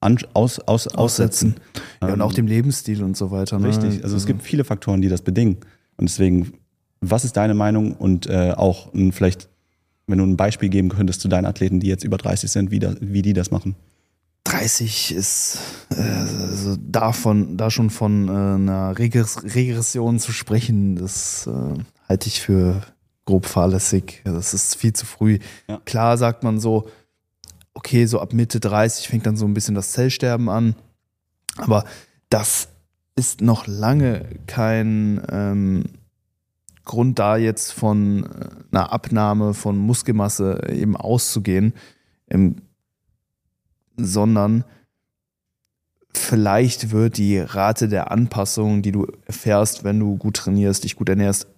an, 0.01 0.19
aus, 0.35 0.59
aus, 0.61 0.89
aussetzen. 0.89 1.57
ja, 2.01 2.09
und 2.09 2.15
Ähm, 2.15 2.23
auch 2.23 2.33
dem 2.33 2.47
Lebensstil 2.47 3.03
und 3.03 3.17
so 3.17 3.31
weiter. 3.31 3.59
Ne? 3.59 3.69
Richtig. 3.69 4.03
Also 4.05 4.17
es 4.17 4.27
gibt 4.27 4.43
viele 4.43 4.65
Faktoren, 4.65 5.01
die 5.01 5.09
das 5.09 5.23
bedingen. 5.23 5.59
Und 5.97 6.09
deswegen, 6.09 6.53
was 7.01 7.25
ist 7.25 7.37
deine 7.37 7.55
Meinung 7.55 7.93
und 7.93 8.27
äh, 8.27 8.53
auch 8.57 8.93
ein, 8.95 9.13
vielleicht, 9.13 9.49
wenn 10.07 10.19
du 10.19 10.25
ein 10.25 10.37
Beispiel 10.37 10.69
geben 10.69 10.89
könntest 10.89 11.21
zu 11.21 11.29
deinen 11.29 11.47
Athleten, 11.47 11.81
die 11.81 11.89
jetzt 11.89 12.05
über 12.05 12.17
30 12.17 12.51
sind, 12.51 12.71
wie, 12.71 12.79
da, 12.79 12.95
wie 13.01 13.23
die 13.23 13.33
das 13.33 13.51
machen? 13.51 13.75
30 14.45 15.15
ist 15.15 15.59
äh, 15.91 16.01
also 16.01 16.77
davon, 16.81 17.57
da 17.57 17.71
schon 17.71 17.91
von 17.91 18.29
äh, 18.29 18.31
einer 18.31 18.99
Regress 18.99 19.43
Regression 19.43 20.19
zu 20.19 20.33
sprechen, 20.33 20.97
das 20.97 21.47
äh, 21.47 21.83
halte 22.09 22.29
ich 22.29 22.41
für 22.41 22.83
grob 23.29 23.45
fahrlässig. 23.45 24.23
Das 24.25 24.55
ist 24.55 24.75
viel 24.77 24.95
zu 24.95 25.05
früh. 25.05 25.39
Ja. 25.69 25.83
Klar 25.85 26.17
sagt 26.17 26.45
man 26.45 26.59
so, 26.59 26.89
okay, 27.75 28.07
so 28.07 28.21
ab 28.21 28.33
Mitte 28.33 28.59
30 28.59 29.07
fängt 29.07 29.27
dann 29.27 29.37
so 29.37 29.45
ein 29.45 29.53
bisschen 29.53 29.75
das 29.75 29.93
Zellsterben 29.93 30.49
an. 30.49 30.75
Aber 31.59 31.85
das 32.31 32.71
ist 33.17 33.43
noch 33.43 33.67
lange 33.67 34.25
kein 34.47 35.21
ähm, 35.31 35.85
Grund 36.85 37.19
da 37.19 37.37
jetzt 37.37 37.73
von 37.73 38.25
äh, 38.25 38.49
einer 38.71 38.93
Abnahme 38.93 39.53
von 39.53 39.77
Muskelmasse 39.77 40.63
eben 40.73 40.97
auszugehen. 40.97 41.75
Im 42.29 42.63
sondern 44.01 44.65
vielleicht 46.15 46.93
wird 46.93 47.19
die 47.19 47.41
Rate 47.41 47.89
der 47.89 48.11
Anpassung, 48.11 48.81
die 48.81 48.93
du 48.93 49.07
erfährst, 49.27 49.85
wenn 49.85 49.99
du 49.99 50.17
gut 50.17 50.37
trainierst, 50.37 50.85
dich 50.85 50.95
gut 50.95 51.09
ernährst, 51.09 51.49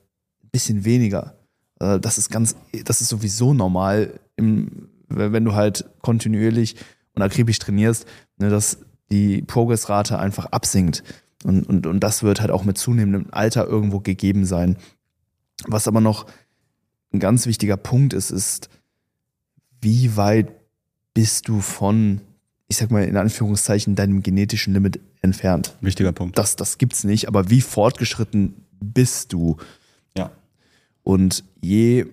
ein 0.42 0.48
bisschen 0.50 0.84
weniger. 0.86 1.34
Äh, 1.80 1.98
Das 1.98 2.18
ist 2.18 2.30
ganz, 2.30 2.54
das 2.84 3.00
ist 3.00 3.08
sowieso 3.08 3.52
normal, 3.54 4.20
im, 4.36 4.88
wenn 5.08 5.44
du 5.44 5.54
halt 5.54 5.84
kontinuierlich 6.02 6.76
und 7.14 7.22
akribisch 7.22 7.58
trainierst, 7.58 8.06
ne, 8.38 8.48
dass 8.48 8.78
die 9.10 9.42
Progressrate 9.42 10.18
einfach 10.18 10.46
absinkt. 10.46 11.02
Und, 11.42 11.64
und, 11.64 11.86
und 11.86 12.00
das 12.00 12.22
wird 12.22 12.40
halt 12.40 12.50
auch 12.50 12.64
mit 12.64 12.78
zunehmendem 12.78 13.26
Alter 13.32 13.66
irgendwo 13.66 14.00
gegeben 14.00 14.44
sein. 14.44 14.76
Was 15.66 15.88
aber 15.88 16.00
noch 16.00 16.26
ein 17.12 17.18
ganz 17.18 17.46
wichtiger 17.46 17.76
Punkt 17.76 18.12
ist, 18.12 18.30
ist, 18.30 18.68
wie 19.80 20.16
weit 20.16 20.48
bist 21.14 21.48
du 21.48 21.60
von, 21.60 22.20
ich 22.68 22.76
sag 22.76 22.90
mal 22.90 23.04
in 23.04 23.16
Anführungszeichen, 23.16 23.96
deinem 23.96 24.22
genetischen 24.22 24.74
Limit 24.74 25.00
entfernt? 25.22 25.76
Wichtiger 25.80 26.12
Punkt. 26.12 26.38
Das, 26.38 26.56
das 26.56 26.78
gibt's 26.78 27.04
nicht, 27.04 27.26
aber 27.26 27.50
wie 27.50 27.62
fortgeschritten 27.62 28.54
bist 28.80 29.32
du? 29.32 29.56
Und 31.02 31.44
je 31.60 32.06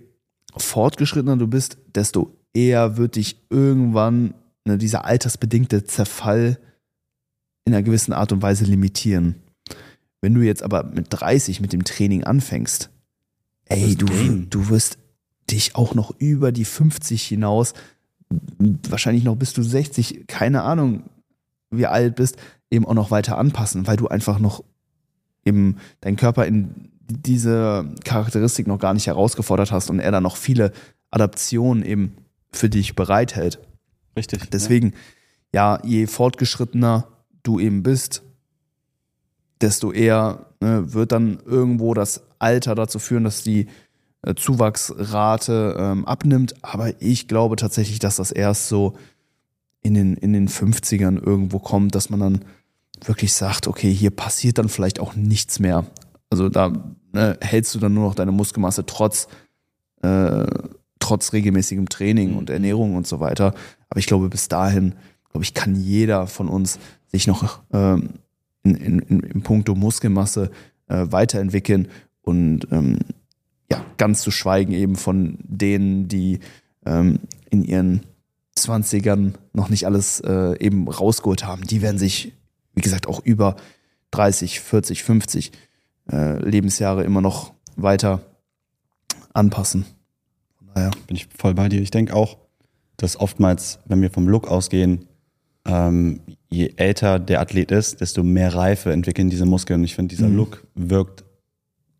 fortgeschrittener 0.56 1.38
du 1.38 1.48
bist, 1.48 1.78
desto 1.94 2.36
eher 2.54 2.98
wird 2.98 3.16
dich 3.16 3.38
irgendwann 3.50 4.34
ne, 4.66 4.78
dieser 4.78 5.06
altersbedingte 5.06 5.84
Zerfall 5.84 6.60
in 7.66 7.74
einer 7.74 7.84
gewissen 7.84 8.14
Art 8.14 8.32
und 8.32 8.42
Weise 8.42 8.66
limitieren. 8.66 9.36
Wenn 10.22 10.34
du 10.34 10.42
jetzt 10.42 10.64
aber 10.64 10.84
mit 10.84 11.08
30 11.10 11.62
mit 11.62 11.74
dem 11.74 11.84
Training 11.84 12.24
anfängst, 12.24 12.90
ey, 13.66 13.96
du, 13.96 14.06
du 14.50 14.70
wirst 14.70 14.98
dich 15.52 15.76
auch 15.76 15.94
noch 15.94 16.14
über 16.18 16.52
die 16.52 16.66
50 16.66 17.24
hinaus, 17.24 17.74
wahrscheinlich 18.90 19.24
noch 19.24 19.36
bis 19.36 19.54
du 19.54 19.64
60, 19.64 20.26
keine 20.28 20.64
Ahnung, 20.64 21.04
wie 21.70 21.86
alt 21.86 22.16
bist, 22.16 22.38
eben 22.72 22.86
auch 22.86 22.94
noch 22.94 23.12
weiter 23.12 23.38
anpassen, 23.38 23.88
weil 23.88 23.98
du 23.98 24.08
einfach 24.08 24.40
noch 24.40 24.64
eben 25.46 25.78
deinen 26.02 26.18
Körper 26.18 26.46
in 26.46 26.90
diese 27.10 27.86
Charakteristik 28.04 28.68
noch 28.68 28.80
gar 28.80 28.94
nicht 28.94 29.08
herausgefordert 29.08 29.72
hast 29.72 29.90
und 29.90 30.00
er 30.00 30.12
da 30.12 30.22
noch 30.22 30.36
viele 30.36 30.72
Adaptionen 31.12 31.84
eben 31.84 32.16
für 32.52 32.70
dich 32.70 32.96
bereithält. 32.96 33.60
Richtig. 34.16 34.50
Deswegen, 34.50 34.94
ja, 35.54 35.80
je 35.84 36.08
fortgeschrittener 36.08 37.08
du 37.44 37.60
eben 37.60 37.84
bist, 37.84 38.24
desto 39.62 39.92
eher 39.92 40.48
ne, 40.60 40.94
wird 40.94 41.12
dann 41.12 41.40
irgendwo 41.46 41.94
das 41.94 42.24
Alter 42.40 42.76
dazu 42.76 43.00
führen, 43.00 43.24
dass 43.24 43.44
die 43.44 43.68
äh, 44.24 44.36
Zuwachsrate 44.36 45.76
ähm, 45.80 46.06
abnimmt. 46.06 46.56
Aber 46.64 47.02
ich 47.02 47.28
glaube 47.28 47.56
tatsächlich, 47.56 48.00
dass 48.00 48.18
das 48.18 48.32
erst 48.32 48.68
so 48.68 48.96
in 49.82 49.94
den, 49.94 50.16
in 50.18 50.34
den 50.34 50.50
50ern 50.50 51.24
irgendwo 51.24 51.60
kommt, 51.60 51.96
dass 51.96 52.10
man 52.10 52.20
dann 52.20 52.46
wirklich 53.06 53.34
sagt, 53.34 53.68
okay, 53.68 53.94
hier 53.94 54.10
passiert 54.10 54.58
dann 54.58 54.70
vielleicht 54.70 55.00
auch 55.00 55.16
nichts 55.16 55.60
mehr. 55.60 55.86
Also 56.30 56.50
da 56.50 56.74
ne, 57.14 57.38
hältst 57.42 57.74
du 57.76 57.80
dann 57.80 57.94
nur 57.94 58.06
noch 58.08 58.16
deine 58.16 58.32
Muskelmasse 58.32 58.86
trotz, 58.86 59.28
äh, 60.02 60.46
trotz 61.00 61.34
regelmäßigem 61.34 61.90
Training 61.90 62.36
und 62.36 62.50
Ernährung 62.50 62.96
und 62.96 63.08
so 63.08 63.20
weiter. 63.20 63.54
Aber 63.90 64.00
ich 64.00 64.08
glaube, 64.08 64.30
bis 64.30 64.48
dahin, 64.48 64.96
glaube 65.30 65.44
ich, 65.44 65.54
kann 65.54 65.76
jeder 65.76 66.28
von 66.28 66.48
uns 66.48 66.80
sich 67.08 67.28
noch 67.28 67.62
ähm, 67.72 68.10
in, 68.64 68.76
in, 68.76 69.00
in, 69.00 69.20
in 69.22 69.42
puncto 69.42 69.76
Muskelmasse 69.76 70.52
äh, 70.88 71.06
weiterentwickeln 71.10 71.88
und 72.22 72.68
ähm, 72.72 73.00
ja, 73.72 73.84
ganz 73.98 74.22
zu 74.22 74.32
schweigen 74.32 74.74
eben 74.74 74.96
von 74.96 75.38
denen, 75.44 76.08
die 76.08 76.40
ähm, 76.86 77.20
in 77.50 77.64
ihren 77.64 78.02
20ern 78.58 79.34
noch 79.54 79.70
nicht 79.70 79.86
alles 79.86 80.20
äh, 80.22 80.58
eben 80.60 80.88
rausgeholt 80.88 81.46
haben. 81.46 81.64
Die 81.64 81.82
werden 81.82 81.98
sich, 81.98 82.34
wie 82.74 82.82
gesagt, 82.82 83.08
auch 83.08 83.24
über 83.24 83.56
30, 84.12 84.60
40, 84.60 85.04
50 85.04 85.52
äh, 86.12 86.38
Lebensjahre 86.48 87.04
immer 87.04 87.22
noch 87.22 87.54
weiter 87.76 88.22
anpassen. 89.34 89.86
Von 90.58 90.68
daher. 90.74 90.92
Bin 91.08 91.16
ich 91.16 91.28
voll 91.38 91.54
bei 91.54 91.70
dir. 91.70 91.82
Ich 91.82 91.92
denke 91.92 92.16
auch, 92.16 92.38
dass 92.98 93.20
oftmals, 93.20 93.80
wenn 93.86 94.02
wir 94.02 94.10
vom 94.10 94.28
Look 94.28 94.48
ausgehen, 94.48 95.08
ähm, 95.66 96.22
je 96.50 96.74
älter 96.78 97.20
der 97.20 97.42
Athlet 97.42 97.72
ist, 97.72 98.02
desto 98.02 98.24
mehr 98.24 98.56
Reife 98.56 98.92
entwickeln 98.92 99.30
diese 99.30 99.46
Muskeln. 99.46 99.82
Und 99.82 99.86
ich 99.86 99.96
finde, 99.96 100.16
dieser 100.16 100.30
Mhm. 100.30 100.36
Look 100.38 100.66
wirkt 100.76 101.24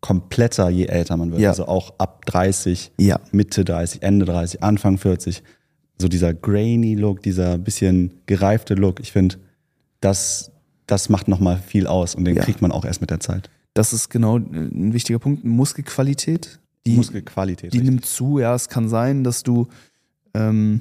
kompletter, 0.00 0.68
je 0.70 0.86
älter 0.86 1.16
man 1.16 1.30
wird. 1.30 1.40
Ja. 1.40 1.50
Also 1.50 1.66
auch 1.66 1.94
ab 1.98 2.24
30, 2.26 2.92
Ja, 2.98 3.20
Mitte 3.32 3.64
30, 3.64 4.02
Ende 4.02 4.24
30, 4.26 4.62
Anfang 4.62 4.96
40. 4.96 5.42
So 6.00 6.08
dieser 6.08 6.32
grainy 6.32 6.94
Look, 6.94 7.22
dieser 7.22 7.58
bisschen 7.58 8.14
gereifte 8.26 8.74
Look. 8.74 9.00
Ich 9.00 9.10
finde, 9.12 9.36
das, 10.00 10.52
das 10.86 11.08
macht 11.08 11.26
nochmal 11.28 11.58
viel 11.58 11.86
aus 11.88 12.14
und 12.14 12.24
den 12.24 12.36
Ja. 12.36 12.42
kriegt 12.44 12.62
man 12.62 12.70
auch 12.72 12.84
erst 12.84 13.00
mit 13.00 13.10
der 13.10 13.18
Zeit. 13.20 13.50
Das 13.78 13.92
ist 13.92 14.08
genau 14.08 14.38
ein 14.38 14.92
wichtiger 14.92 15.20
Punkt. 15.20 15.44
Muskelqualität, 15.44 16.58
die, 16.84 16.96
Muskelqualität. 16.96 17.72
die 17.72 17.78
richtig. 17.78 17.94
nimmt 17.94 18.06
zu. 18.06 18.40
Ja, 18.40 18.52
es 18.56 18.68
kann 18.68 18.88
sein, 18.88 19.22
dass 19.22 19.44
du 19.44 19.68
ähm, 20.34 20.80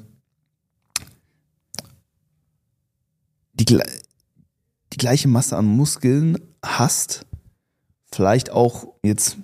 die, 3.53 3.65
die 3.65 4.97
gleiche 4.97 5.27
Masse 5.27 5.55
an 5.55 5.67
Muskeln 5.67 6.39
hast, 6.65 7.27
vielleicht 8.11 8.49
auch 8.49 8.87
jetzt 9.03 9.37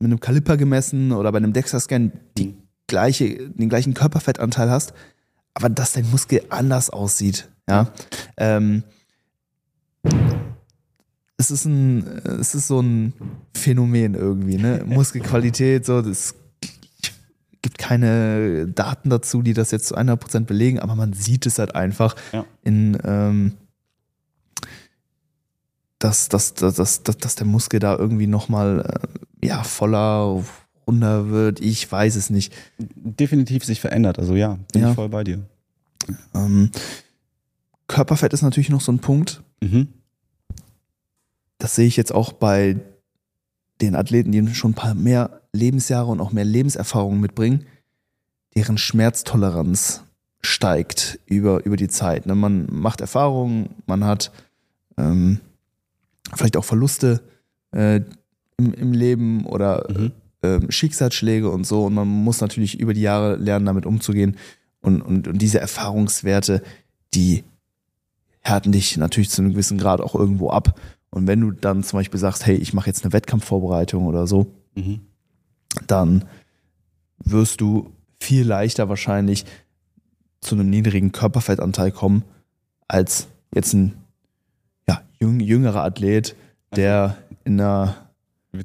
mit 0.00 0.10
einem 0.10 0.18
Kaliper 0.18 0.56
gemessen 0.56 1.12
oder 1.12 1.30
bei 1.30 1.38
einem 1.38 1.52
DEXA-Scan 1.52 2.10
die 2.36 2.56
gleiche, 2.88 3.48
den 3.50 3.68
gleichen 3.68 3.94
Körperfettanteil 3.94 4.70
hast, 4.70 4.92
aber 5.54 5.68
dass 5.68 5.92
dein 5.92 6.10
Muskel 6.10 6.42
anders 6.48 6.90
aussieht. 6.90 7.48
Ja. 7.68 7.92
Ähm, 8.36 8.82
es 11.38 11.50
ist 11.50 11.64
ein, 11.64 12.06
es 12.40 12.54
ist 12.54 12.66
so 12.68 12.80
ein 12.80 13.12
Phänomen 13.54 14.14
irgendwie, 14.14 14.56
ne? 14.58 14.82
Muskelqualität, 14.86 15.86
so, 15.86 16.02
das 16.02 16.34
gibt 17.62 17.78
keine 17.78 18.66
Daten 18.68 19.08
dazu, 19.10 19.42
die 19.42 19.54
das 19.54 19.70
jetzt 19.70 19.86
zu 19.88 19.96
100% 19.96 20.40
belegen, 20.44 20.78
aber 20.80 20.94
man 20.94 21.12
sieht 21.12 21.46
es 21.46 21.58
halt 21.58 21.74
einfach 21.74 22.14
Ja. 22.32 22.44
in, 22.62 22.98
ähm, 23.04 23.52
dass, 25.98 26.28
dass, 26.28 26.54
dass, 26.54 26.76
dass, 26.76 27.02
dass, 27.02 27.16
dass 27.18 27.34
der 27.34 27.46
Muskel 27.46 27.80
da 27.80 27.96
irgendwie 27.96 28.26
nochmal, 28.28 29.00
äh, 29.42 29.46
ja, 29.46 29.64
voller, 29.64 30.42
runder 30.86 31.28
wird. 31.30 31.60
Ich 31.60 31.90
weiß 31.90 32.14
es 32.16 32.30
nicht. 32.30 32.52
Definitiv 32.78 33.64
sich 33.64 33.80
verändert. 33.80 34.18
Also 34.18 34.36
ja, 34.36 34.58
bin 34.72 34.82
Ja. 34.82 34.90
ich 34.90 34.94
voll 34.94 35.08
bei 35.08 35.24
dir. 35.24 35.40
Ähm, 36.34 36.70
Körperfett 37.88 38.32
ist 38.32 38.42
natürlich 38.42 38.70
noch 38.70 38.80
so 38.80 38.92
ein 38.92 39.00
Punkt. 39.00 39.42
Mhm. 39.60 39.88
Das 41.58 41.74
sehe 41.74 41.86
ich 41.86 41.96
jetzt 41.96 42.12
auch 42.12 42.32
bei 42.32 42.76
den 43.80 43.94
Athleten, 43.94 44.32
die 44.32 44.54
schon 44.54 44.72
ein 44.72 44.74
paar 44.74 44.94
mehr 44.94 45.40
Lebensjahre 45.52 46.10
und 46.10 46.20
auch 46.20 46.32
mehr 46.32 46.44
Lebenserfahrung 46.44 47.20
mitbringen, 47.20 47.66
deren 48.54 48.78
Schmerztoleranz 48.78 50.02
steigt 50.40 51.18
über, 51.26 51.64
über 51.64 51.76
die 51.76 51.88
Zeit. 51.88 52.26
Ne? 52.26 52.34
Man 52.34 52.66
macht 52.70 53.00
Erfahrungen, 53.00 53.70
man 53.86 54.04
hat 54.04 54.32
ähm, 54.96 55.40
vielleicht 56.34 56.56
auch 56.56 56.64
Verluste 56.64 57.22
äh, 57.72 58.00
im, 58.56 58.74
im 58.74 58.92
Leben 58.92 59.46
oder 59.46 59.86
Mhm. 59.88 60.12
ähm, 60.42 60.70
Schicksalsschläge 60.70 61.50
und 61.50 61.66
so. 61.66 61.84
Und 61.84 61.94
man 61.94 62.08
muss 62.08 62.40
natürlich 62.40 62.78
über 62.78 62.94
die 62.94 63.02
Jahre 63.02 63.36
lernen, 63.36 63.66
damit 63.66 63.86
umzugehen. 63.86 64.36
Und, 64.80 65.02
und, 65.02 65.28
und 65.28 65.38
diese 65.38 65.60
Erfahrungswerte, 65.60 66.62
die 67.14 67.44
härten 68.40 68.72
dich 68.72 68.96
natürlich 68.96 69.30
zu 69.30 69.42
einem 69.42 69.52
gewissen 69.52 69.78
Grad 69.78 70.00
auch 70.00 70.14
irgendwo 70.14 70.50
ab. 70.50 70.78
Und 71.10 71.26
wenn 71.26 71.40
du 71.40 71.50
dann 71.52 71.82
zum 71.82 71.98
Beispiel 71.98 72.20
sagst, 72.20 72.44
hey, 72.46 72.56
ich 72.56 72.74
mache 72.74 72.86
jetzt 72.88 73.04
eine 73.04 73.12
Wettkampfvorbereitung 73.12 74.06
oder 74.06 74.26
so, 74.26 74.46
Mhm. 74.74 75.00
dann 75.86 76.24
wirst 77.24 77.60
du 77.60 77.90
viel 78.20 78.46
leichter 78.46 78.88
wahrscheinlich 78.88 79.44
zu 80.40 80.54
einem 80.54 80.70
niedrigen 80.70 81.12
Körperfettanteil 81.12 81.90
kommen, 81.92 82.24
als 82.86 83.28
jetzt 83.54 83.72
ein 83.74 83.94
ja, 84.88 85.02
jüng, 85.20 85.40
jüngerer 85.40 85.82
Athlet, 85.84 86.36
der 86.76 87.16
in 87.44 87.60
einer 87.60 87.96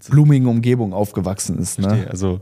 blumigen 0.09 0.47
Umgebung 0.47 0.93
aufgewachsen 0.93 1.57
ist. 1.57 1.79
Ne? 1.79 2.07
Also 2.09 2.41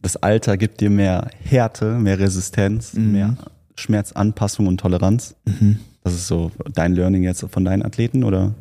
das 0.00 0.16
Alter 0.16 0.56
gibt 0.56 0.80
dir 0.80 0.90
mehr 0.90 1.30
Härte, 1.44 1.98
mehr 1.98 2.18
Resistenz, 2.18 2.94
Mhm. 2.94 3.12
mehr 3.12 3.36
Schmerzanpassung 3.76 4.66
und 4.66 4.78
Toleranz. 4.78 5.34
Mhm. 5.44 5.78
Das 6.02 6.14
ist 6.14 6.26
so 6.26 6.50
dein 6.74 6.94
Learning 6.94 7.22
jetzt 7.22 7.44
von 7.50 7.64
deinen 7.64 7.84
Athleten 7.84 8.24
oder 8.24 8.54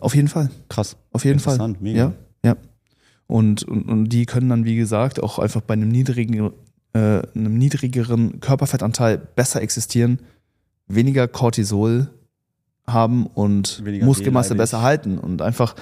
Auf 0.00 0.14
jeden 0.14 0.28
Fall. 0.28 0.50
krass? 0.68 0.96
Auf 1.12 1.24
jeden 1.24 1.40
Fall. 1.40 1.54
Interessant, 1.54 1.82
mega. 1.82 2.12
Ja, 2.44 2.50
ja. 2.50 2.56
Und, 3.26 3.62
und, 3.62 3.88
und 3.88 4.08
die 4.08 4.26
können 4.26 4.48
dann, 4.48 4.64
wie 4.64 4.76
gesagt, 4.76 5.22
auch 5.22 5.38
einfach 5.38 5.60
bei 5.62 5.74
einem 5.74 5.88
niedrigen, 5.88 6.52
äh, 6.92 6.98
einem 6.98 7.56
niedrigeren 7.56 8.40
Körperfettanteil 8.40 9.18
besser 9.18 9.62
existieren, 9.62 10.20
weniger 10.86 11.28
Cortisol 11.28 12.10
haben 12.86 13.26
und 13.26 13.84
Weniger 13.84 14.06
Muskelmasse 14.06 14.54
besser 14.54 14.82
halten 14.82 15.18
und 15.18 15.40
einfach 15.40 15.76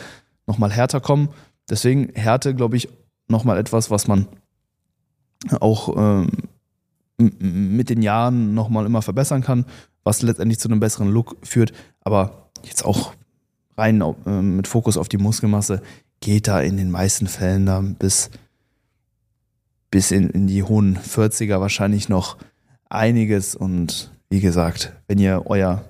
nochmal 0.47 0.71
härter 0.71 1.00
kommen. 1.00 1.31
Deswegen 1.69 2.11
Härte, 2.14 2.55
glaube 2.55 2.76
ich, 2.76 2.88
nochmal 3.29 3.59
etwas, 3.59 3.90
was 3.90 4.07
man 4.07 4.26
auch 5.61 5.97
ähm, 5.97 6.29
mit 7.19 7.90
den 7.90 8.02
Jahren 8.02 8.55
nochmal 8.55 8.87
immer 8.87 9.02
verbessern 9.02 9.43
kann, 9.43 9.64
was 10.05 10.23
letztendlich 10.23 10.59
zu 10.59 10.69
einem 10.69 10.81
besseren 10.81 11.11
Look 11.11 11.37
führt. 11.43 11.73
Aber 12.00 12.50
jetzt 12.64 12.85
auch 12.85 13.14
rein 13.80 14.00
äh, 14.00 14.30
mit 14.30 14.68
Fokus 14.68 14.96
auf 14.96 15.08
die 15.08 15.18
Muskelmasse 15.18 15.82
geht 16.20 16.46
da 16.49 16.60
in 16.60 16.76
den 16.76 16.90
meisten 16.90 17.26
Fällen 17.26 17.66
dann 17.66 17.94
bis, 17.94 18.30
bis 19.90 20.10
in, 20.10 20.30
in 20.30 20.46
die 20.46 20.62
hohen 20.62 20.99
40er 20.99 21.60
wahrscheinlich 21.60 22.08
noch 22.08 22.37
einiges. 22.88 23.54
Und 23.54 24.10
wie 24.28 24.40
gesagt, 24.40 24.92
wenn 25.08 25.18
ihr 25.18 25.44
euer 25.46 25.84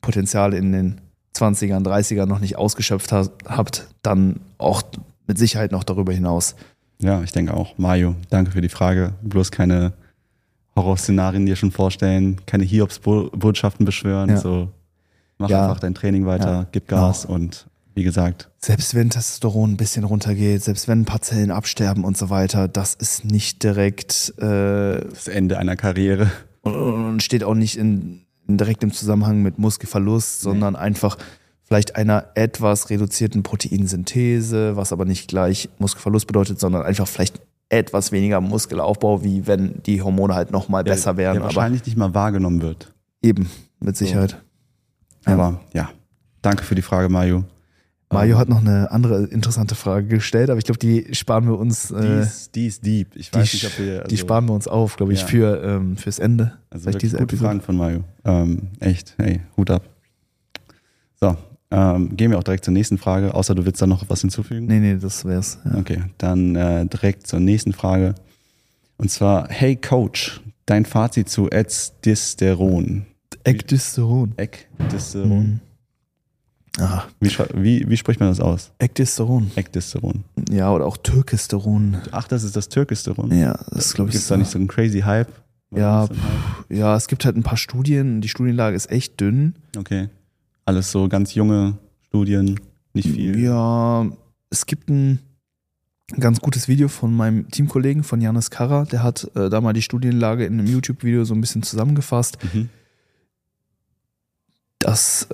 Potenzial 0.00 0.54
in 0.54 0.72
den 0.72 1.00
20ern, 1.36 1.84
30ern 1.84 2.26
noch 2.26 2.38
nicht 2.38 2.56
ausgeschöpft 2.56 3.10
ha- 3.12 3.28
habt, 3.46 3.88
dann 4.02 4.40
auch 4.58 4.82
mit 5.26 5.38
Sicherheit 5.38 5.72
noch 5.72 5.84
darüber 5.84 6.12
hinaus 6.12 6.54
Ja, 7.00 7.22
ich 7.22 7.32
denke 7.32 7.54
auch. 7.54 7.76
Mario, 7.76 8.14
danke 8.30 8.52
für 8.52 8.60
die 8.60 8.68
Frage. 8.68 9.14
Bloß 9.22 9.50
keine 9.50 9.92
Horrorszenarien 10.76 11.46
dir 11.46 11.56
schon 11.56 11.72
vorstellen, 11.72 12.40
keine 12.46 12.64
Hiobs-Botschaften 12.64 13.84
beschwören. 13.84 14.30
Ja. 14.30 14.36
So, 14.36 14.68
mach 15.38 15.48
Ja. 15.50 15.64
einfach 15.68 15.80
dein 15.80 15.94
Training 15.94 16.26
weiter, 16.26 16.50
Ja, 16.50 16.66
gib 16.72 16.88
Gas 16.88 17.22
genau. 17.22 17.34
und 17.34 17.66
wie 17.96 18.02
gesagt, 18.02 18.50
Selbst 18.58 18.94
wenn 18.96 19.08
Testosteron 19.10 19.72
ein 19.72 19.76
bisschen 19.76 20.02
runtergeht, 20.04 20.64
selbst 20.64 20.88
wenn 20.88 21.02
ein 21.02 21.04
paar 21.04 21.22
Zellen 21.22 21.50
absterben 21.52 22.04
und 22.04 22.16
so 22.16 22.28
weiter, 22.28 22.66
das 22.66 22.94
ist 22.94 23.24
nicht 23.24 23.62
direkt 23.62 24.34
äh, 24.38 25.00
das 25.08 25.28
Ende 25.28 25.58
einer 25.58 25.76
Karriere. 25.76 26.30
und, 26.62 27.22
steht 27.22 27.44
auch 27.44 27.54
nicht 27.54 27.76
in, 27.76 28.22
in 28.48 28.56
direktem 28.58 28.92
Zusammenhang 28.92 29.42
mit 29.42 29.58
Muskelverlust, 29.58 30.40
sondern 30.40 30.74
einfach 30.76 31.16
vielleicht 31.62 31.94
einer 31.96 32.26
etwas 32.34 32.90
reduzierten 32.90 33.42
Proteinsynthese, 33.42 34.76
was 34.76 34.92
aber 34.92 35.04
nicht 35.04 35.28
gleich 35.28 35.68
Muskelverlust 35.78 36.26
bedeutet, 36.26 36.58
sondern 36.60 36.82
einfach 36.82 37.06
vielleicht 37.06 37.40
etwas 37.68 38.12
weniger 38.12 38.40
Muskelaufbau, 38.40 39.24
wie 39.24 39.46
wenn 39.46 39.82
die 39.84 40.02
Hormone 40.02 40.34
halt 40.34 40.50
nochmal 40.50 40.84
besser 40.84 41.16
wären. 41.16 41.34
Der 41.34 41.44
wahrscheinlich 41.44 41.84
nicht 41.86 41.96
mal 41.96 42.14
wahrgenommen 42.14 42.60
wird. 42.62 42.92
eben, 43.22 43.48
mit 43.80 43.96
Sicherheit. 43.96 44.32
Ja. 44.32 44.38
Aber 45.24 45.60
ja, 45.72 45.90
danke 46.42 46.64
für 46.64 46.74
die 46.74 46.82
Frage, 46.82 47.08
Mario. 47.08 47.44
Mario 48.12 48.38
hat 48.38 48.48
noch 48.48 48.60
eine 48.60 48.90
andere 48.92 49.24
interessante 49.24 49.74
Frage 49.74 50.06
gestellt, 50.06 50.48
aber 50.48 50.58
ich 50.58 50.64
glaube, 50.64 50.78
die 50.78 51.08
sparen 51.14 51.46
wir 51.46 51.58
uns. 51.58 51.88
Die 51.88 51.94
Äh, 51.94 52.22
ist, 52.22 52.54
die 52.54 52.66
ist 52.66 52.86
deep. 52.86 53.16
Ich 53.16 53.30
die, 53.32 53.38
weiß 53.38 53.52
nicht, 53.54 53.66
ob 53.66 53.78
wir. 53.78 54.04
die 54.04 54.16
sparen 54.16 54.46
wir 54.46 54.52
uns 54.52 54.68
auf, 54.68 54.96
glaube 54.96 55.12
ich, 55.14 55.22
Ja. 55.22 55.26
für 55.26 55.62
ähm, 55.64 55.96
fürs 55.96 56.20
Ende. 56.20 56.52
Also 56.70 56.84
wirklich 56.86 57.00
diese 57.00 57.16
gute 57.16 57.24
Episode. 57.24 57.48
Fragen 57.48 57.60
von 57.60 57.76
Mario. 57.76 58.04
Ähm, 58.24 58.68
echt, 58.78 59.14
hey, 59.18 59.40
Hut 59.56 59.70
ab. 59.70 59.82
So, 61.20 61.36
ähm, 61.72 62.16
gehen 62.16 62.30
wir 62.30 62.38
auch 62.38 62.44
direkt 62.44 62.64
zur 62.64 62.74
nächsten 62.74 62.98
Frage, 62.98 63.34
außer 63.34 63.54
du 63.56 63.64
willst 63.66 63.82
da 63.82 63.86
noch 63.88 64.08
was 64.08 64.20
hinzufügen? 64.20 64.66
Nee, 64.66 64.78
nee, 64.78 64.96
das 65.00 65.24
wär's. 65.24 65.58
Ja. 65.64 65.78
Okay, 65.78 66.02
dann 66.18 66.54
äh, 66.54 66.86
direkt 66.86 67.26
zur 67.26 67.40
nächsten 67.40 67.72
Frage. 67.72 68.14
Und 68.96 69.10
zwar, 69.10 69.48
hey 69.48 69.74
Coach, 69.74 70.40
dein 70.66 70.84
Fazit 70.84 71.28
zu 71.28 71.50
Ecdisteron. 71.50 73.06
Ecdysteron. 73.44 74.32
Ecdisteron. 74.36 75.46
Mhm. 75.46 75.60
Ah, 76.80 77.04
Wie, 77.20 77.30
wie, 77.54 77.88
wie 77.88 77.96
spricht 77.96 78.18
man 78.18 78.30
das 78.30 78.40
aus? 78.40 78.72
Ecdysteron. 78.78 79.50
Ecdisteron. 79.54 80.24
Ja, 80.50 80.72
oder 80.72 80.86
auch 80.86 80.96
Türkisteron. 80.96 81.98
Ach, 82.10 82.26
das 82.26 82.42
ist 82.42 82.56
das 82.56 82.68
Türkisteron. 82.68 83.30
Ja, 83.32 83.56
das 83.70 83.94
glaube 83.94 84.08
ich. 84.10 84.14
Gibt 84.14 84.22
es 84.22 84.28
da 84.28 84.36
nicht 84.36 84.50
so 84.50 84.58
einen 84.58 84.66
crazy 84.66 85.00
Hype? 85.00 85.28
Ja, 85.70 86.08
Hype? 86.08 86.16
Ja, 86.70 86.96
es 86.96 87.06
gibt 87.06 87.24
halt 87.24 87.36
ein 87.36 87.44
paar 87.44 87.56
Studien. 87.56 88.20
Die 88.20 88.28
Studienlage 88.28 88.74
ist 88.74 88.90
echt 88.90 89.20
dünn. 89.20 89.54
Okay. 89.76 90.08
Alles 90.64 90.90
so 90.90 91.08
ganz 91.08 91.34
junge 91.34 91.78
Studien, 92.08 92.58
nicht 92.92 93.08
viel. 93.08 93.38
Ja, 93.38 94.06
es 94.50 94.66
gibt 94.66 94.88
ein 94.88 95.20
ganz 96.18 96.40
gutes 96.40 96.66
Video 96.68 96.88
von 96.88 97.14
meinem 97.14 97.50
Teamkollegen, 97.50 98.02
von 98.02 98.20
Janis 98.20 98.50
Karra. 98.50 98.84
Der 98.86 99.02
hat 99.02 99.30
äh, 99.36 99.48
da 99.48 99.60
mal 99.60 99.74
die 99.74 99.82
Studienlage 99.82 100.44
in 100.44 100.54
einem 100.58 100.66
YouTube-Video 100.66 101.24
so 101.24 101.34
ein 101.34 101.40
bisschen 101.40 101.62
zusammengefasst. 101.62 102.38
Mhm. 102.52 102.68
Das 104.84 105.28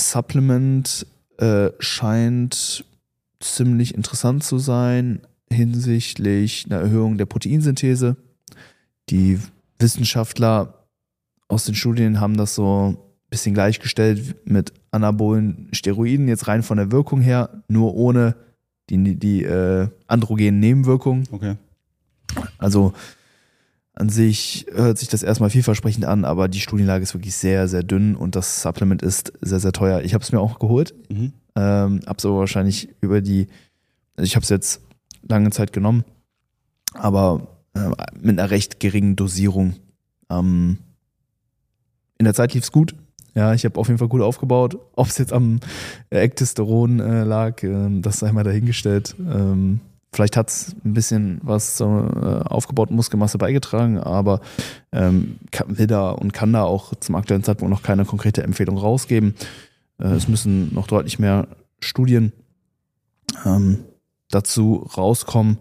Supplement 0.00 1.08
äh, 1.38 1.70
scheint 1.80 2.84
ziemlich 3.40 3.94
interessant 3.96 4.44
zu 4.44 4.58
sein 4.58 5.22
hinsichtlich 5.50 6.66
einer 6.66 6.82
Erhöhung 6.82 7.18
der 7.18 7.26
Proteinsynthese. 7.26 8.16
Die 9.10 9.40
Wissenschaftler 9.80 10.86
aus 11.48 11.64
den 11.64 11.74
Studien 11.74 12.20
haben 12.20 12.36
das 12.36 12.54
so 12.54 12.90
ein 12.90 12.98
bisschen 13.28 13.54
gleichgestellt 13.54 14.36
mit 14.44 14.72
anabolen 14.92 15.68
Steroiden, 15.72 16.28
jetzt 16.28 16.46
rein 16.46 16.62
von 16.62 16.76
der 16.76 16.92
Wirkung 16.92 17.20
her, 17.20 17.64
nur 17.66 17.96
ohne 17.96 18.36
die, 18.88 19.16
die 19.16 19.42
äh, 19.42 19.88
androgenen 20.06 20.60
Nebenwirkungen. 20.60 21.26
Okay. 21.32 21.56
Also 22.56 22.94
an 23.94 24.08
sich 24.08 24.66
hört 24.72 24.98
sich 24.98 25.08
das 25.08 25.22
erstmal 25.22 25.50
vielversprechend 25.50 26.04
an, 26.04 26.24
aber 26.24 26.48
die 26.48 26.60
Studienlage 26.60 27.02
ist 27.02 27.14
wirklich 27.14 27.34
sehr, 27.36 27.68
sehr 27.68 27.82
dünn 27.82 28.16
und 28.16 28.34
das 28.36 28.62
Supplement 28.62 29.02
ist 29.02 29.32
sehr, 29.40 29.60
sehr 29.60 29.72
teuer. 29.72 30.00
Ich 30.02 30.14
habe 30.14 30.24
es 30.24 30.32
mir 30.32 30.40
auch 30.40 30.58
geholt, 30.58 30.94
Mhm. 31.10 31.32
ähm, 31.56 32.00
hab's 32.06 32.24
aber 32.24 32.38
wahrscheinlich 32.38 32.88
über 33.00 33.20
die, 33.20 33.48
also 34.16 34.26
ich 34.26 34.34
habe 34.34 34.44
es 34.44 34.48
jetzt 34.48 34.80
lange 35.28 35.50
Zeit 35.50 35.72
genommen, 35.72 36.04
aber 36.94 37.48
äh, 37.74 37.90
mit 38.20 38.38
einer 38.38 38.50
recht 38.50 38.80
geringen 38.80 39.14
Dosierung. 39.16 39.74
Ähm, 40.30 40.78
in 42.18 42.24
der 42.24 42.34
Zeit 42.34 42.54
lief's 42.54 42.72
gut. 42.72 42.94
Ja, 43.34 43.54
ich 43.54 43.64
habe 43.64 43.78
auf 43.80 43.88
jeden 43.88 43.98
Fall 43.98 44.08
gut 44.08 44.20
aufgebaut. 44.20 44.76
Ob 44.94 45.06
es 45.06 45.16
jetzt 45.18 45.32
am 45.32 45.60
Ectestoron 46.10 47.00
äh, 47.00 47.24
lag, 47.24 47.62
äh, 47.62 48.00
das 48.00 48.18
sei 48.18 48.30
mal 48.32 48.44
dahingestellt. 48.44 49.16
Ähm, 49.18 49.80
vielleicht 50.12 50.36
hat's 50.36 50.76
ein 50.84 50.94
bisschen 50.94 51.40
was 51.42 51.76
zur 51.76 52.44
äh, 52.46 52.48
aufgebauten 52.48 52.94
Muskelmasse 52.96 53.38
beigetragen, 53.38 53.98
aber 53.98 54.40
ähm, 54.92 55.38
kann, 55.50 55.78
will 55.78 55.86
da 55.86 56.10
und 56.10 56.32
kann 56.32 56.52
da 56.52 56.64
auch 56.64 56.94
zum 56.96 57.14
aktuellen 57.14 57.42
Zeitpunkt 57.44 57.70
noch 57.70 57.82
keine 57.82 58.04
konkrete 58.04 58.42
Empfehlung 58.42 58.76
rausgeben. 58.78 59.34
Äh, 59.98 60.08
es 60.08 60.28
müssen 60.28 60.74
noch 60.74 60.86
deutlich 60.86 61.18
mehr 61.18 61.48
Studien 61.80 62.32
ähm, 63.44 63.84
dazu 64.30 64.88
rauskommen. 64.96 65.58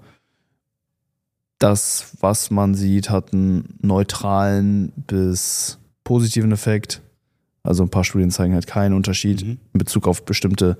Das, 1.60 2.18
was 2.20 2.50
man 2.50 2.74
sieht, 2.74 3.10
hat 3.10 3.34
einen 3.34 3.78
neutralen 3.82 4.92
bis 4.96 5.78
positiven 6.04 6.52
Effekt. 6.52 7.02
Also 7.64 7.84
ein 7.84 7.90
paar 7.90 8.04
Studien 8.04 8.32
zeigen 8.32 8.56
halt 8.56 8.66
keinen 8.68 8.94
Unterschied 8.96 9.46
Mhm. 9.46 9.60
in 9.74 9.78
Bezug 9.78 10.08
auf 10.08 10.26
bestimmte 10.26 10.78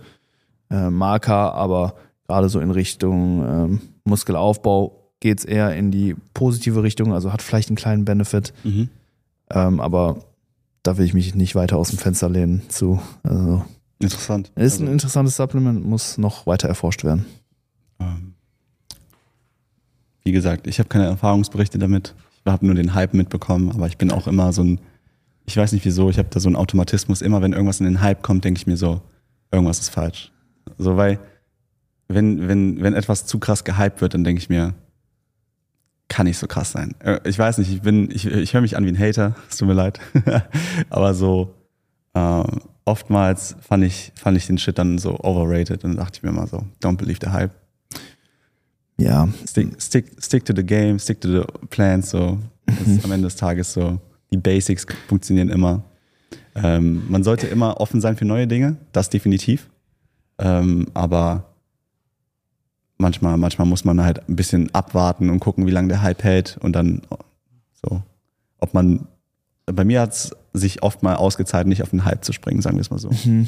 äh, 0.72 0.90
Marker, 0.90 1.54
aber 1.54 1.96
gerade 2.32 2.48
so 2.50 2.60
in 2.62 2.72
Richtung 2.72 3.44
ähm, 3.46 3.82
Muskelaufbau 4.06 4.98
geht 5.20 5.40
es 5.40 5.46
eher 5.46 5.76
in 5.76 5.92
die 5.92 6.16
positive 6.34 6.82
Richtung, 6.82 7.14
also 7.14 7.32
hat 7.34 7.42
vielleicht 7.42 7.70
einen 7.70 7.76
kleinen 7.76 8.06
Benefit, 8.06 8.54
Mhm. 8.64 8.90
ähm, 9.52 9.80
aber 9.82 10.24
da 10.84 10.98
will 10.98 11.06
ich 11.06 11.14
mich 11.14 11.36
nicht 11.36 11.56
weiter 11.56 11.78
aus 11.78 11.90
dem 11.90 12.00
Fenster 12.00 12.30
lehnen 12.30 12.64
zu. 12.70 13.00
Also, 13.24 13.64
Interessant. 14.00 14.48
ist 14.56 14.80
ein 14.80 14.86
Also, 14.86 14.92
interessantes 14.94 15.36
Supplement, 15.36 15.86
muss 15.86 16.18
noch 16.18 16.48
weiter 16.48 16.68
erforscht 16.70 17.04
werden. 17.04 17.26
ähm, 18.00 18.34
wie 20.24 20.32
gesagt, 20.32 20.68
ich 20.68 20.80
habe 20.80 20.90
keine 20.90 21.06
Erfahrungsberichte 21.06 21.78
damit. 21.80 22.14
Ich 22.46 22.52
habe 22.52 22.66
nur 22.66 22.76
den 22.76 22.94
Hype 22.94 23.14
mitbekommen, 23.14 23.72
aber 23.72 23.88
ich 23.88 23.98
bin 23.98 24.12
auch 24.12 24.28
immer 24.28 24.54
so 24.54 24.64
ein, 24.64 24.80
ich 25.46 25.58
weiß 25.58 25.72
nicht 25.74 25.84
wieso, 25.86 26.10
ich 26.10 26.18
habe 26.18 26.30
da 26.32 26.40
so 26.40 26.48
einen 26.50 26.56
Automatismus. 26.56 27.22
Immer 27.22 27.42
wenn 27.42 27.54
irgendwas 27.54 27.80
in 27.80 27.86
den 27.86 28.02
Hype 28.02 28.22
kommt, 28.24 28.44
denke 28.46 28.58
ich 28.60 28.68
mir 28.68 28.78
so, 28.78 29.02
irgendwas 29.52 29.80
ist 29.80 29.90
falsch. 29.90 30.32
So, 30.78 30.96
weil, 30.98 31.20
wenn, 32.14 32.48
wenn, 32.48 32.82
wenn 32.82 32.94
etwas 32.94 33.26
zu 33.26 33.40
krass 33.40 33.64
gehypt 33.64 34.02
wird, 34.02 34.14
dann 34.14 34.24
denke 34.24 34.42
ich 34.42 34.50
mir, 34.50 34.74
kann 36.08 36.26
nicht 36.28 36.38
so 36.38 36.48
krass 36.48 36.72
sein. 36.72 36.96
Äh, 37.00 37.20
Ich 37.26 37.40
weiß 37.40 37.58
nicht, 37.58 37.72
ich 37.72 37.82
bin, 37.82 38.10
ich, 38.12 38.26
ich 38.26 38.54
höre 38.54 38.62
mich 38.62 38.76
an 38.78 38.86
wie 38.86 38.90
ein 38.90 39.00
Hater, 39.00 39.36
es 39.50 39.58
tut 39.58 39.68
mir 39.68 39.74
leid. 39.74 40.00
aber 40.90 41.14
so, 41.14 41.54
äh, 42.14 42.44
oftmals 42.86 43.56
fand 43.62 43.84
ich, 43.84 44.12
fand 44.16 44.38
ich 44.38 44.48
den 44.48 44.58
Shit 44.58 44.78
dann 44.78 44.98
so 44.98 45.20
overrated 45.20 45.84
und 45.84 45.96
dachte 45.98 46.18
ich 46.18 46.24
mir 46.24 46.32
mal 46.32 46.48
so, 46.48 46.66
don't 46.82 46.98
believe 46.98 47.20
the 47.22 47.30
hype. 47.30 47.52
Ja, 48.98 49.30
Stick, 49.48 49.82
stick, 49.82 50.12
stick 50.20 50.46
to 50.46 50.54
the 50.56 50.64
game, 50.64 51.00
stick 51.00 51.20
to 51.22 51.28
the 51.28 51.46
plans, 51.70 52.12
so. 52.12 52.38
Das 52.66 52.88
ist 52.88 53.04
am 53.04 53.12
Ende 53.12 53.28
des 53.28 53.36
Tages 53.36 53.74
so. 53.74 54.00
Die 54.32 54.38
Basics 54.38 54.86
funktionieren 55.08 55.50
immer. 55.50 55.84
Ähm, 56.56 57.04
man 57.10 57.24
sollte 57.24 57.48
immer 57.48 57.80
offen 57.82 58.00
sein 58.00 58.16
für 58.16 58.26
neue 58.26 58.48
Dinge, 58.48 58.78
das 58.92 59.10
definitiv. 59.10 59.70
Ähm, 60.38 60.88
aber 60.94 61.51
manchmal, 63.02 63.38
manchmal 63.38 63.68
muss 63.68 63.84
man 63.84 64.02
halt 64.02 64.28
ein 64.30 64.36
bisschen 64.36 64.74
abwarten 64.74 65.30
und 65.30 65.40
gucken, 65.40 65.66
wie 65.66 65.72
lange 65.72 65.90
der 65.90 66.02
Hype 66.02 66.24
hält 66.24 66.58
und 66.62 66.74
dann 66.74 67.02
so, 67.84 68.02
ob 68.60 68.74
man, 68.74 69.08
bei 69.66 69.84
mir 69.84 70.02
hat 70.02 70.14
es 70.14 70.36
sich 70.54 70.84
oft 70.84 71.04
mal 71.04 71.16
ausgezahlt, 71.16 71.68
nicht 71.68 71.84
auf 71.84 71.90
den 71.90 72.06
Hype 72.06 72.24
zu 72.24 72.32
springen, 72.32 72.62
sagen 72.62 72.78
wir 72.78 72.82
es 72.82 72.92
mal 72.92 73.00
so. 73.00 73.10
Mhm. 73.10 73.48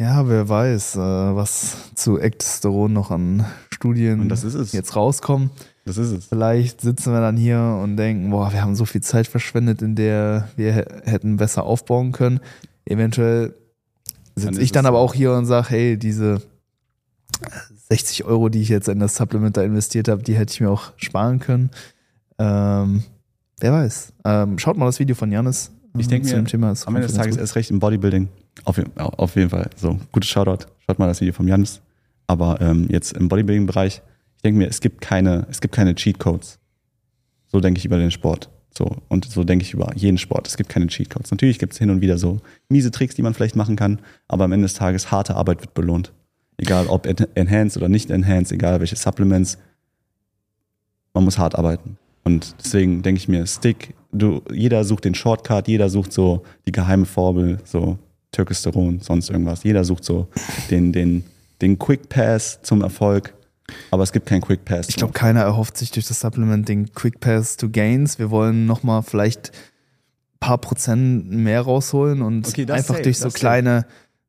Ja, 0.00 0.28
wer 0.28 0.48
weiß, 0.48 0.96
äh, 0.96 0.98
was 0.98 1.76
zu 1.94 2.18
Ectosteron 2.18 2.92
noch 2.92 3.10
an 3.10 3.44
Studien 3.70 4.20
Und 4.20 4.28
das 4.28 4.44
ist 4.44 4.54
es. 4.54 4.72
jetzt 4.72 4.94
rauskommen. 4.94 5.50
Das 5.84 5.96
ist 5.96 6.12
es. 6.12 6.26
Vielleicht 6.26 6.80
sitzen 6.80 7.12
wir 7.12 7.20
dann 7.20 7.36
hier 7.36 7.80
und 7.82 7.96
denken, 7.96 8.30
boah, 8.30 8.52
wir 8.52 8.62
haben 8.62 8.76
so 8.76 8.84
viel 8.84 9.00
Zeit 9.00 9.26
verschwendet, 9.26 9.82
in 9.82 9.96
der 9.96 10.48
wir 10.56 10.72
hätten 10.72 11.36
besser 11.36 11.64
aufbauen 11.64 12.12
können. 12.12 12.40
Eventuell 12.84 13.54
sitze 14.36 14.60
ich 14.60 14.70
dann 14.70 14.86
aber 14.86 14.98
auch 14.98 15.14
hier 15.14 15.32
und 15.32 15.46
sage, 15.46 15.70
hey, 15.70 15.96
diese 15.96 16.42
60 17.90 18.24
Euro, 18.24 18.48
die 18.48 18.60
ich 18.60 18.68
jetzt 18.68 18.88
in 18.88 18.98
das 19.00 19.16
Supplement 19.16 19.56
da 19.56 19.62
investiert 19.62 20.08
habe, 20.08 20.22
die 20.22 20.34
hätte 20.34 20.52
ich 20.52 20.60
mir 20.60 20.70
auch 20.70 20.92
sparen 20.96 21.38
können. 21.38 21.70
Ähm, 22.38 23.02
wer 23.60 23.72
weiß. 23.72 24.12
Ähm, 24.24 24.58
schaut 24.58 24.76
mal 24.76 24.86
das 24.86 24.98
Video 24.98 25.16
von 25.16 25.32
Janis. 25.32 25.72
Ich 25.96 26.06
denke 26.06 26.28
zu 26.28 26.34
mir, 26.34 26.42
dem 26.42 26.46
Thema. 26.46 26.74
Am 26.86 26.96
Ende 26.96 27.08
des 27.08 27.16
Tages 27.16 27.36
gut. 27.36 27.40
erst 27.40 27.56
recht 27.56 27.70
im 27.70 27.80
Bodybuilding. 27.80 28.28
Auf, 28.64 28.78
auf 28.96 29.36
jeden 29.36 29.50
Fall. 29.50 29.70
So, 29.76 29.98
gutes 30.12 30.28
Shoutout. 30.28 30.66
Schaut 30.86 30.98
mal 30.98 31.06
das 31.06 31.20
Video 31.20 31.32
vom 31.32 31.48
Janis. 31.48 31.80
Aber 32.26 32.60
ähm, 32.60 32.86
jetzt 32.90 33.16
im 33.16 33.28
Bodybuilding-Bereich, 33.28 34.02
ich 34.36 34.42
denke 34.42 34.58
mir, 34.58 34.68
es 34.68 34.80
gibt 34.80 35.00
keine, 35.00 35.46
es 35.50 35.60
gibt 35.60 35.74
keine 35.74 35.94
Cheat-Codes. 35.94 36.58
So 37.46 37.60
denke 37.60 37.78
ich 37.78 37.86
über 37.86 37.96
den 37.96 38.10
Sport. 38.10 38.50
So, 38.70 38.96
und 39.08 39.24
so 39.24 39.44
denke 39.44 39.64
ich 39.64 39.72
über 39.72 39.90
jeden 39.96 40.18
Sport. 40.18 40.46
Es 40.46 40.56
gibt 40.56 40.68
keine 40.68 40.86
Cheat-Codes. 40.86 41.30
Natürlich 41.30 41.58
gibt 41.58 41.72
es 41.72 41.78
hin 41.78 41.90
und 41.90 42.02
wieder 42.02 42.18
so 42.18 42.40
miese 42.68 42.90
Tricks, 42.90 43.14
die 43.14 43.22
man 43.22 43.34
vielleicht 43.34 43.56
machen 43.56 43.76
kann, 43.76 44.00
aber 44.28 44.44
am 44.44 44.52
Ende 44.52 44.66
des 44.66 44.74
Tages 44.74 45.10
harte 45.10 45.34
Arbeit 45.34 45.62
wird 45.62 45.74
belohnt. 45.74 46.12
Egal 46.58 46.86
ob 46.88 47.06
en- 47.06 47.26
enhanced 47.34 47.76
oder 47.76 47.88
nicht 47.88 48.10
enhanced, 48.10 48.52
egal 48.52 48.80
welche 48.80 48.96
Supplements. 48.96 49.58
man 51.14 51.24
muss 51.24 51.38
hart 51.38 51.54
arbeiten. 51.56 51.96
Und 52.24 52.54
deswegen 52.62 53.02
denke 53.02 53.18
ich 53.18 53.28
mir, 53.28 53.46
Stick, 53.46 53.94
du, 54.12 54.42
jeder 54.52 54.84
sucht 54.84 55.04
den 55.04 55.14
Shortcut, 55.14 55.66
jeder 55.68 55.88
sucht 55.88 56.12
so 56.12 56.42
die 56.66 56.72
geheime 56.72 57.06
Formel, 57.06 57.58
so 57.64 57.98
Türkesteron, 58.32 59.00
sonst 59.00 59.30
irgendwas. 59.30 59.62
Jeder 59.64 59.84
sucht 59.84 60.04
so 60.04 60.28
den, 60.70 60.92
den, 60.92 61.24
den 61.62 61.78
Quick 61.78 62.08
Pass 62.08 62.60
zum 62.62 62.82
Erfolg. 62.82 63.34
Aber 63.90 64.02
es 64.02 64.12
gibt 64.12 64.26
keinen 64.26 64.40
Quick 64.42 64.64
Pass. 64.64 64.88
Ich 64.88 64.96
glaube, 64.96 65.12
keiner 65.12 65.40
erhofft 65.42 65.76
sich 65.76 65.90
durch 65.90 66.06
das 66.06 66.20
Supplement 66.20 66.68
den 66.68 66.92
Quick 66.92 67.20
Pass 67.20 67.56
to 67.56 67.68
Gains. 67.68 68.18
Wir 68.18 68.30
wollen 68.30 68.66
nochmal 68.66 69.02
vielleicht 69.02 69.50
ein 69.50 70.38
paar 70.40 70.58
Prozent 70.58 71.30
mehr 71.30 71.62
rausholen 71.62 72.22
und 72.22 72.46
Okay, 72.48 72.62
einfach 72.70 72.94
safe, 72.94 73.02
durch 73.02 73.18
so 73.18 73.24
das 73.24 73.34
safe. 73.34 73.44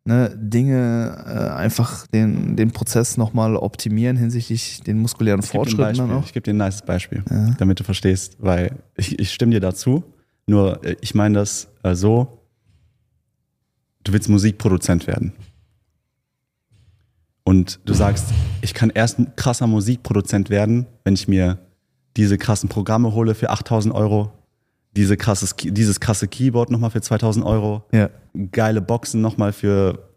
Ne, 0.06 0.36
Dinge 0.36 1.24
äh, 1.28 1.56
einfach 1.56 2.08
den, 2.08 2.56
den 2.56 2.72
Prozess 2.72 3.18
nochmal 3.18 3.56
optimieren 3.56 4.18
hinsichtlich 4.18 4.82
den 4.82 5.00
muskulären 5.00 5.42
Fortschritten 5.42 5.96
dann 5.98 6.12
auch. 6.12 6.26
Ich 6.26 6.34
gebe 6.34 6.44
dir 6.44 6.54
ein 6.54 6.58
nice 6.58 6.82
Beispiel, 6.84 7.24
Ja. 7.30 7.52
damit 7.58 7.80
du 7.80 7.84
verstehst, 7.84 8.38
weil 8.40 8.72
ich, 8.96 9.20
ich 9.20 9.32
stimme 9.34 9.52
dir 9.52 9.60
dazu. 9.62 10.04
Nur 10.48 10.84
äh, 10.84 10.96
ich 11.02 11.14
meine 11.16 11.36
das 11.40 11.68
äh, 11.84 11.96
so, 11.96 12.40
du 14.04 14.14
willst 14.14 14.30
Musikproduzent 14.30 15.06
werden. 15.08 15.34
Und 17.44 17.80
du 17.86 17.94
sagst, 17.94 18.26
ich 18.62 18.74
kann 18.74 18.92
erst 18.94 19.20
ein 19.20 19.36
krasser 19.36 19.66
Musikproduzent 19.68 20.50
werden, 20.50 20.86
wenn 21.04 21.16
ich 21.16 21.28
mir 21.28 21.58
diese 22.16 22.38
krassen 22.38 22.70
Programme 22.70 23.14
hole 23.14 23.34
für 23.34 23.50
8000 23.50 23.94
Euro, 23.94 24.32
diese 24.96 25.18
krasses, 25.18 25.56
dieses 25.58 26.00
krasse 26.00 26.28
Keyboard 26.28 26.72
nochmal 26.72 26.90
für 26.92 27.02
2000 27.02 27.46
Euro, 27.46 27.84
Ja. 27.92 28.10
geile 28.52 28.82
Boxen 28.82 29.22
nochmal 29.22 29.54
für 29.54 30.10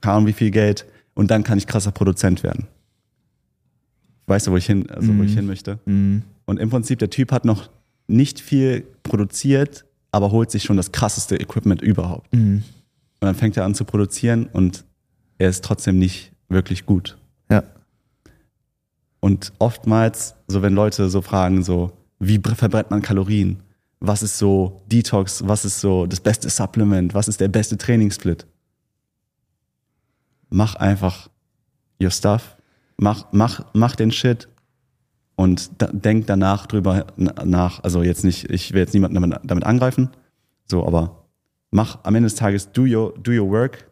keine 0.00 0.16
Ahnung 0.16 0.26
wie 0.26 0.32
viel 0.32 0.50
Geld 0.50 0.84
und 1.14 1.30
dann 1.30 1.44
kann 1.44 1.56
ich 1.58 1.66
krasser 1.66 1.90
Produzent 1.92 2.42
werden. 2.42 2.66
Weißt 4.26 4.46
du, 4.46 4.52
wo 4.52 4.56
ich 4.56 4.66
hin, 4.66 4.88
also 4.90 5.08
wo 5.08 5.12
Mhm. 5.12 5.24
ich 5.24 5.34
hin 5.34 5.46
möchte? 5.46 5.78
Mhm. 5.86 6.22
Und 6.46 6.58
im 6.60 6.68
Prinzip, 6.70 6.98
der 6.98 7.10
Typ 7.10 7.32
hat 7.32 7.44
noch 7.44 7.70
nicht 8.06 8.40
viel 8.40 8.86
produziert, 9.02 9.84
aber 10.10 10.30
holt 10.30 10.50
sich 10.50 10.62
schon 10.64 10.76
das 10.76 10.92
krasseste 10.92 11.36
Equipment 11.36 11.80
überhaupt. 11.80 12.32
Mhm. 12.34 12.62
Und 13.20 13.26
dann 13.26 13.34
fängt 13.34 13.56
er 13.56 13.64
an 13.64 13.74
zu 13.74 13.84
produzieren 13.84 14.46
und 14.52 14.84
er 15.38 15.48
ist 15.48 15.64
trotzdem 15.64 15.98
nicht 15.98 16.32
wirklich 16.48 16.84
gut. 16.86 17.16
Ja. 17.50 17.62
Und 19.20 19.52
oftmals, 19.58 20.34
so 20.48 20.60
wenn 20.62 20.74
Leute 20.74 21.08
so 21.08 21.22
fragen, 21.22 21.62
so, 21.62 21.92
wie 22.18 22.38
br- 22.38 22.54
verbrennt 22.54 22.90
man 22.90 23.02
Kalorien? 23.02 23.62
Was 24.00 24.22
ist 24.22 24.38
so 24.38 24.82
Detox? 24.90 25.46
Was 25.46 25.64
ist 25.64 25.80
so 25.80 26.06
das 26.06 26.20
beste 26.20 26.48
Supplement? 26.50 27.14
Was 27.14 27.28
ist 27.28 27.40
der 27.40 27.48
beste 27.48 27.76
Trainingssplit? 27.78 28.46
Mach 30.50 30.74
einfach 30.76 31.30
your 32.02 32.10
stuff. 32.10 32.56
Mach, 32.96 33.26
mach, 33.32 33.64
mach 33.72 33.96
den 33.96 34.12
Shit 34.12 34.48
und 35.36 35.70
da, 35.82 35.86
denk 35.88 36.26
danach 36.26 36.66
drüber 36.66 37.06
na- 37.16 37.44
nach. 37.44 37.82
Also 37.82 38.02
jetzt 38.02 38.24
nicht, 38.24 38.50
ich 38.50 38.72
will 38.72 38.80
jetzt 38.80 38.94
niemanden 38.94 39.14
damit, 39.14 39.40
damit 39.42 39.64
angreifen, 39.64 40.10
so, 40.66 40.86
aber 40.86 41.24
mach 41.70 42.04
am 42.04 42.14
Ende 42.14 42.28
des 42.28 42.36
Tages 42.36 42.70
do 42.72 42.82
your, 42.82 43.14
do 43.18 43.32
your 43.32 43.50
work 43.50 43.90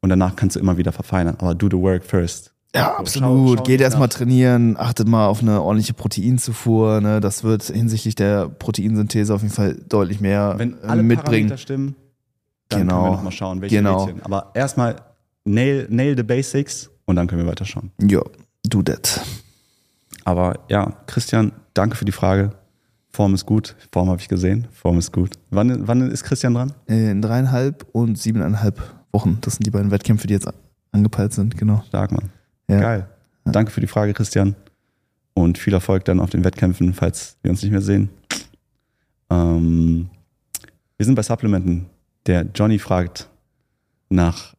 und 0.00 0.08
danach 0.10 0.34
kannst 0.34 0.56
du 0.56 0.60
immer 0.60 0.76
wieder 0.76 0.92
verfeinern. 0.92 1.36
Aber 1.38 1.54
do 1.54 1.68
the 1.70 1.76
work 1.80 2.04
first. 2.04 2.52
Ja, 2.74 2.92
So, 2.92 2.98
absolut. 2.98 3.48
schau- 3.48 3.56
schau 3.56 3.62
Geht 3.64 3.80
erstmal 3.80 4.08
trainieren, 4.08 4.76
achtet 4.78 5.08
mal 5.08 5.26
auf 5.26 5.42
eine 5.42 5.60
ordentliche 5.60 5.92
Proteinzufuhr. 5.94 7.00
Ne? 7.00 7.20
Das 7.20 7.42
wird 7.42 7.64
hinsichtlich 7.64 8.14
der 8.14 8.48
Proteinsynthese 8.48 9.34
auf 9.34 9.42
jeden 9.42 9.52
Fall 9.54 9.74
deutlich 9.88 10.20
mehr 10.20 10.54
Wenn 10.56 10.74
äh, 10.74 10.86
alle 10.86 11.02
mitbringen. 11.02 11.48
Parameter 11.48 11.58
stimmen, 11.58 11.96
dann 12.68 12.80
Genau. 12.82 12.94
können 12.94 13.04
wir 13.06 13.16
nochmal 13.16 13.32
schauen, 13.32 13.60
welche 13.60 13.76
Genau. 13.76 14.08
Aber 14.22 14.50
erstmal 14.54 14.96
nail, 15.44 15.86
nail 15.90 16.16
the 16.16 16.22
basics 16.22 16.88
und 17.06 17.16
dann 17.16 17.26
können 17.26 17.42
wir 17.42 17.50
weiter 17.50 17.64
schauen. 17.64 17.90
Ja, 18.00 18.20
do 18.64 18.82
that. 18.82 19.20
Aber 20.24 20.60
ja, 20.68 20.92
Christian, 21.06 21.50
danke 21.74 21.96
für 21.96 22.04
die 22.04 22.12
Frage. 22.12 22.50
Form 23.12 23.34
ist 23.34 23.46
gut. 23.46 23.74
Form 23.92 24.08
habe 24.08 24.20
ich 24.20 24.28
gesehen. 24.28 24.68
Form 24.70 24.96
ist 24.98 25.10
gut. 25.12 25.30
Wann, 25.50 25.88
wann 25.88 26.08
ist 26.10 26.22
Christian 26.22 26.54
dran? 26.54 26.72
Äh, 26.88 27.10
In 27.10 27.20
dreieinhalb 27.22 27.84
und 27.90 28.16
siebeneinhalb 28.16 28.80
Wochen. 29.10 29.38
Das 29.40 29.54
sind 29.54 29.66
die 29.66 29.70
beiden 29.70 29.90
Wettkämpfe, 29.90 30.28
die 30.28 30.34
jetzt 30.34 30.46
angepeilt 30.92 31.32
sind, 31.32 31.56
genau. 31.56 31.82
Stark, 31.88 32.12
Mann. 32.12 32.30
Ja. 32.70 32.80
Geil. 32.80 33.08
Danke 33.44 33.72
für 33.72 33.80
die 33.80 33.86
Frage, 33.86 34.14
Christian. 34.14 34.54
Und 35.34 35.58
viel 35.58 35.72
Erfolg 35.72 36.04
dann 36.04 36.20
auf 36.20 36.30
den 36.30 36.44
Wettkämpfen, 36.44 36.94
falls 36.94 37.36
wir 37.42 37.50
uns 37.50 37.62
nicht 37.62 37.72
mehr 37.72 37.82
sehen. 37.82 38.10
Ähm, 39.30 40.10
wir 40.96 41.06
sind 41.06 41.14
bei 41.14 41.22
Supplementen. 41.22 41.86
Der 42.26 42.46
Johnny 42.54 42.78
fragt 42.78 43.28
nach 44.08 44.54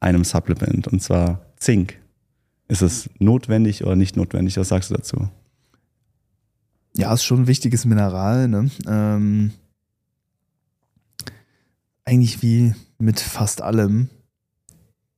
einem 0.00 0.24
Supplement 0.24 0.88
und 0.88 1.02
zwar 1.02 1.44
Zink. 1.56 1.98
Ist 2.68 2.82
es 2.82 3.10
notwendig 3.18 3.84
oder 3.84 3.96
nicht 3.96 4.16
notwendig? 4.16 4.56
Was 4.56 4.68
sagst 4.68 4.90
du 4.90 4.94
dazu? 4.94 5.28
Ja, 6.96 7.12
ist 7.12 7.24
schon 7.24 7.42
ein 7.42 7.46
wichtiges 7.46 7.84
Mineral. 7.84 8.48
Ne? 8.48 8.70
Ähm, 8.86 9.52
eigentlich 12.04 12.42
wie 12.42 12.74
mit 12.98 13.20
fast 13.20 13.62
allem 13.62 14.08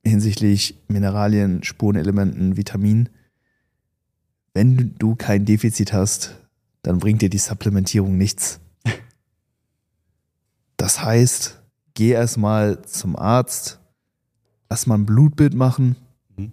hinsichtlich 0.07 0.79
Mineralien, 0.88 1.62
Spurenelementen, 1.64 2.57
Vitaminen. 2.57 3.09
Wenn 4.53 4.95
du 4.99 5.14
kein 5.17 5.45
Defizit 5.45 5.93
hast, 5.93 6.37
dann 6.83 6.99
bringt 6.99 7.23
dir 7.23 7.31
die 7.31 7.38
Supplementierung 7.38 8.17
nichts. 8.17 8.61
Das 10.77 11.03
heißt, 11.03 11.62
geh 11.95 12.11
erstmal 12.11 12.83
zum 12.83 13.17
Arzt, 13.17 13.79
lass 14.69 14.87
mal 14.87 14.97
ein 14.97 15.07
Blutbild 15.07 15.55
machen 15.55 15.97
Mhm. 16.37 16.53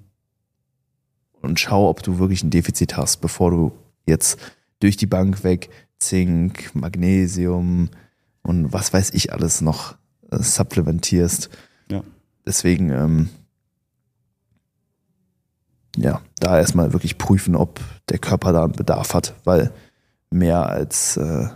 und 1.41 1.59
schau, 1.59 1.89
ob 1.89 2.03
du 2.03 2.19
wirklich 2.19 2.43
ein 2.43 2.49
Defizit 2.51 2.97
hast, 2.97 3.17
bevor 3.21 3.51
du 3.51 3.71
jetzt 4.05 4.39
durch 4.79 4.95
die 4.95 5.07
Bank 5.07 5.43
weg 5.43 5.69
Zink, 5.99 6.73
Magnesium 6.75 7.89
und 8.43 8.71
was 8.73 8.93
weiß 8.93 9.11
ich 9.13 9.33
alles 9.33 9.61
noch 9.61 9.95
äh, 10.31 10.41
supplementierst. 10.41 11.49
Ja. 11.89 12.03
Deswegen, 12.45 12.89
ähm, 12.91 13.29
ja, 15.97 16.21
da 16.39 16.57
erstmal 16.57 16.93
wirklich 16.93 17.17
prüfen, 17.17 17.55
ob 17.55 17.79
der 18.09 18.19
Körper 18.19 18.53
da 18.53 18.63
einen 18.63 18.73
Bedarf 18.73 19.13
hat, 19.13 19.35
weil 19.43 19.71
mehr 20.29 20.67
als 20.69 21.17
äh, 21.17 21.47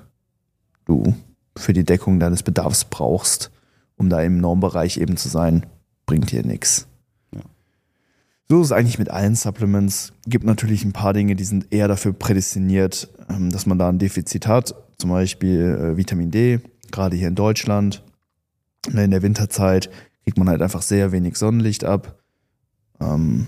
du 0.86 1.16
für 1.58 1.74
die 1.74 1.84
Deckung 1.84 2.20
deines 2.20 2.44
Bedarfs 2.44 2.86
brauchst, 2.86 3.52
um 3.96 4.10
da 4.10 4.22
im 4.22 4.40
Normbereich 4.40 4.98
eben 4.98 5.18
zu 5.18 5.30
sein, 5.30 5.66
bringt 6.06 6.32
dir 6.32 6.46
nichts. 6.46 6.88
Ja. 7.34 7.42
So 8.50 8.60
ist 8.60 8.68
es 8.68 8.72
eigentlich 8.72 9.00
mit 9.00 9.10
allen 9.10 9.36
Supplements. 9.36 10.12
Gibt 10.28 10.46
natürlich 10.46 10.84
ein 10.84 10.94
paar 10.94 11.14
Dinge, 11.14 11.36
die 11.36 11.46
sind 11.46 11.74
eher 11.74 11.88
dafür 11.88 12.14
prädestiniert, 12.14 13.10
ähm, 13.30 13.50
dass 13.50 13.66
man 13.66 13.80
da 13.80 13.90
ein 13.90 14.00
Defizit 14.00 14.48
hat. 14.48 14.76
Zum 14.98 15.10
Beispiel 15.10 15.94
äh, 15.94 15.98
Vitamin 15.98 16.32
D, 16.32 16.60
gerade 16.92 17.16
hier 17.16 17.30
in 17.30 17.36
Deutschland. 17.36 18.04
In 18.88 19.12
der 19.12 19.24
Winterzeit 19.24 19.90
kriegt 20.24 20.38
man 20.38 20.50
halt 20.50 20.62
einfach 20.62 20.82
sehr 20.82 21.12
wenig 21.12 21.38
Sonnenlicht 21.38 21.86
ab. 21.86 22.20
Ähm, 23.00 23.48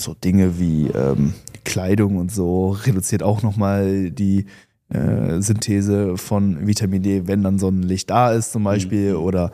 so 0.00 0.14
Dinge 0.14 0.58
wie 0.58 0.88
ähm, 0.88 1.34
Kleidung 1.64 2.16
und 2.16 2.32
so 2.32 2.70
reduziert 2.70 3.22
auch 3.22 3.42
nochmal 3.42 4.10
die 4.10 4.46
äh, 4.88 5.40
Synthese 5.40 6.16
von 6.16 6.66
Vitamin 6.66 7.02
D, 7.02 7.26
wenn 7.26 7.42
dann 7.42 7.58
Sonnenlicht 7.58 8.10
da 8.10 8.32
ist 8.32 8.52
zum 8.52 8.64
Beispiel 8.64 9.14
oder 9.14 9.52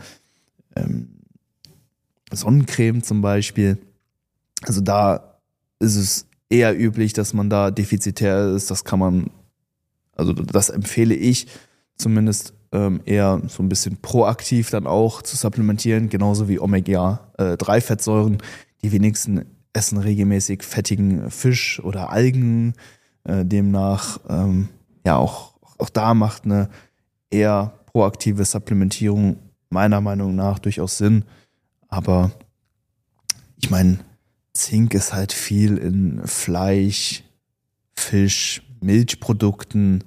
ähm, 0.74 1.08
Sonnencreme 2.32 3.02
zum 3.02 3.22
Beispiel. 3.22 3.78
Also 4.62 4.80
da 4.80 5.38
ist 5.78 5.96
es 5.96 6.26
eher 6.48 6.78
üblich, 6.78 7.12
dass 7.12 7.34
man 7.34 7.50
da 7.50 7.70
defizitär 7.70 8.48
ist. 8.54 8.70
Das 8.70 8.84
kann 8.84 8.98
man, 8.98 9.30
also 10.14 10.32
das 10.32 10.70
empfehle 10.70 11.14
ich 11.14 11.46
zumindest 11.96 12.54
ähm, 12.72 13.00
eher 13.04 13.42
so 13.48 13.62
ein 13.62 13.68
bisschen 13.68 13.98
proaktiv 13.98 14.70
dann 14.70 14.86
auch 14.86 15.22
zu 15.22 15.36
supplementieren, 15.36 16.08
genauso 16.08 16.48
wie 16.48 16.60
Omega-3-Fettsäuren. 16.60 18.38
Die 18.82 18.92
wenigsten 18.92 19.46
essen 19.76 19.98
regelmäßig 19.98 20.62
fettigen 20.62 21.30
Fisch 21.30 21.80
oder 21.80 22.10
Algen. 22.10 22.74
Äh, 23.24 23.44
demnach, 23.44 24.20
ähm, 24.28 24.68
ja, 25.04 25.16
auch, 25.16 25.54
auch 25.78 25.90
da 25.90 26.14
macht 26.14 26.44
eine 26.44 26.68
eher 27.30 27.74
proaktive 27.92 28.44
Supplementierung 28.44 29.36
meiner 29.70 30.00
Meinung 30.00 30.34
nach 30.34 30.58
durchaus 30.58 30.98
Sinn. 30.98 31.24
Aber 31.88 32.30
ich 33.56 33.70
meine, 33.70 33.98
Zink 34.52 34.94
ist 34.94 35.12
halt 35.12 35.32
viel 35.32 35.76
in 35.76 36.26
Fleisch, 36.26 37.24
Fisch, 37.94 38.62
Milchprodukten, 38.80 40.04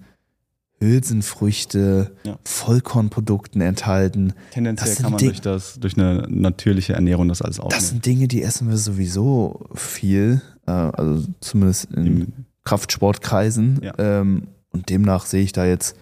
Hülsenfrüchte, 0.79 2.11
Ja. 2.23 2.37
Vollkornprodukten 2.45 3.61
enthalten. 3.61 4.33
Tendenziell 4.51 4.89
Das 4.89 5.01
kann 5.01 5.11
man 5.11 5.17
Ding- 5.19 5.29
durch, 5.29 5.41
das, 5.41 5.79
durch 5.79 5.97
eine 5.97 6.25
natürliche 6.29 6.93
Ernährung 6.93 7.27
das 7.27 7.41
alles 7.41 7.57
Das 7.57 7.65
aufnehmen. 7.65 7.81
sind 7.85 8.05
Dinge, 8.05 8.27
die 8.27 8.43
essen 8.43 8.69
wir 8.69 8.77
sowieso 8.77 9.67
viel, 9.75 10.41
äh, 10.67 10.71
also 10.71 11.27
zumindest 11.41 11.85
in 11.93 12.45
Kraftsportkreisen. 12.63 13.79
Ja. 13.83 13.93
Ähm, 13.97 14.47
und 14.71 14.89
demnach 14.89 15.25
sehe 15.25 15.43
ich 15.43 15.51
da 15.51 15.65
jetzt 15.65 15.95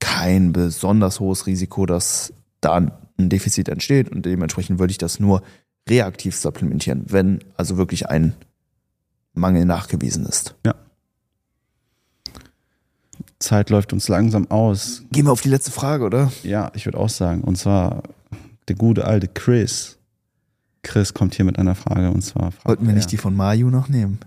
kein 0.00 0.52
besonders 0.52 1.20
hohes 1.20 1.46
Risiko, 1.46 1.86
dass 1.86 2.32
da 2.60 2.74
ein 2.74 2.90
Defizit 3.18 3.68
entsteht. 3.68 4.10
Und 4.10 4.26
dementsprechend 4.26 4.78
würde 4.78 4.90
ich 4.90 4.98
das 4.98 5.20
nur 5.20 5.42
reaktiv 5.88 6.36
supplementieren, 6.36 7.04
wenn 7.08 7.40
also 7.56 7.76
wirklich 7.76 8.08
ein 8.08 8.34
Mangel 9.34 9.64
nachgewiesen 9.66 10.26
ist. 10.26 10.54
Zeit 13.38 13.70
läuft 13.70 13.92
uns 13.92 14.08
langsam 14.08 14.50
aus. 14.50 15.02
Gehen 15.12 15.26
wir 15.26 15.32
auf 15.32 15.42
die 15.42 15.48
letzte 15.48 15.70
Frage, 15.70 16.04
oder? 16.04 16.32
Ja, 16.42 16.70
ich 16.74 16.86
würde 16.86 16.98
auch 16.98 17.08
sagen. 17.08 17.42
Und 17.42 17.56
zwar 17.56 18.02
der 18.68 18.76
gute 18.76 19.04
alte 19.04 19.28
Chris. 19.28 19.98
Chris 20.82 21.14
kommt 21.14 21.34
hier 21.34 21.44
mit 21.44 21.58
einer 21.58 21.74
Frage 21.74 22.10
und 22.10 22.22
zwar. 22.22 22.52
Wollten 22.64 22.86
wir 22.86 22.94
nicht 22.94 23.10
die 23.12 23.16
von 23.16 23.34
Mayu 23.34 23.70
noch 23.70 23.88
nehmen? 23.88 24.18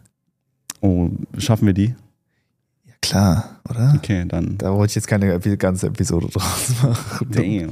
Oh, 0.82 1.10
schaffen 1.38 1.66
wir 1.66 1.74
die? 1.74 1.96
Ja, 2.86 2.94
klar, 3.02 3.60
oder? 3.70 3.94
Okay, 3.96 4.26
dann. 4.28 4.58
Da 4.58 4.74
wollte 4.74 4.92
ich 4.92 4.96
jetzt 4.96 5.08
keine 5.08 5.40
ganze 5.58 5.88
Episode 5.88 6.28
draus 6.34 6.72
machen. 6.82 7.28
Damn. 7.32 7.72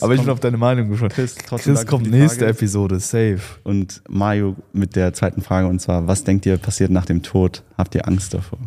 Aber 0.00 0.14
ich 0.14 0.20
bin 0.20 0.30
auf 0.30 0.40
deine 0.40 0.56
Meinung 0.56 0.90
gespannt. 0.90 1.12
Chris, 1.14 1.34
trotzdem 1.34 1.74
Chris 1.74 1.86
kommt 1.86 2.10
nächste. 2.10 2.46
Episode, 2.46 3.00
safe. 3.00 3.40
Und 3.62 4.02
Mario 4.08 4.56
mit 4.72 4.96
der 4.96 5.12
zweiten 5.12 5.42
Frage 5.42 5.66
und 5.66 5.80
zwar, 5.80 6.06
was 6.06 6.24
denkt 6.24 6.46
ihr 6.46 6.56
passiert 6.56 6.90
nach 6.90 7.04
dem 7.06 7.22
Tod? 7.22 7.62
Habt 7.76 7.94
ihr 7.94 8.06
Angst 8.06 8.32
davor? 8.32 8.58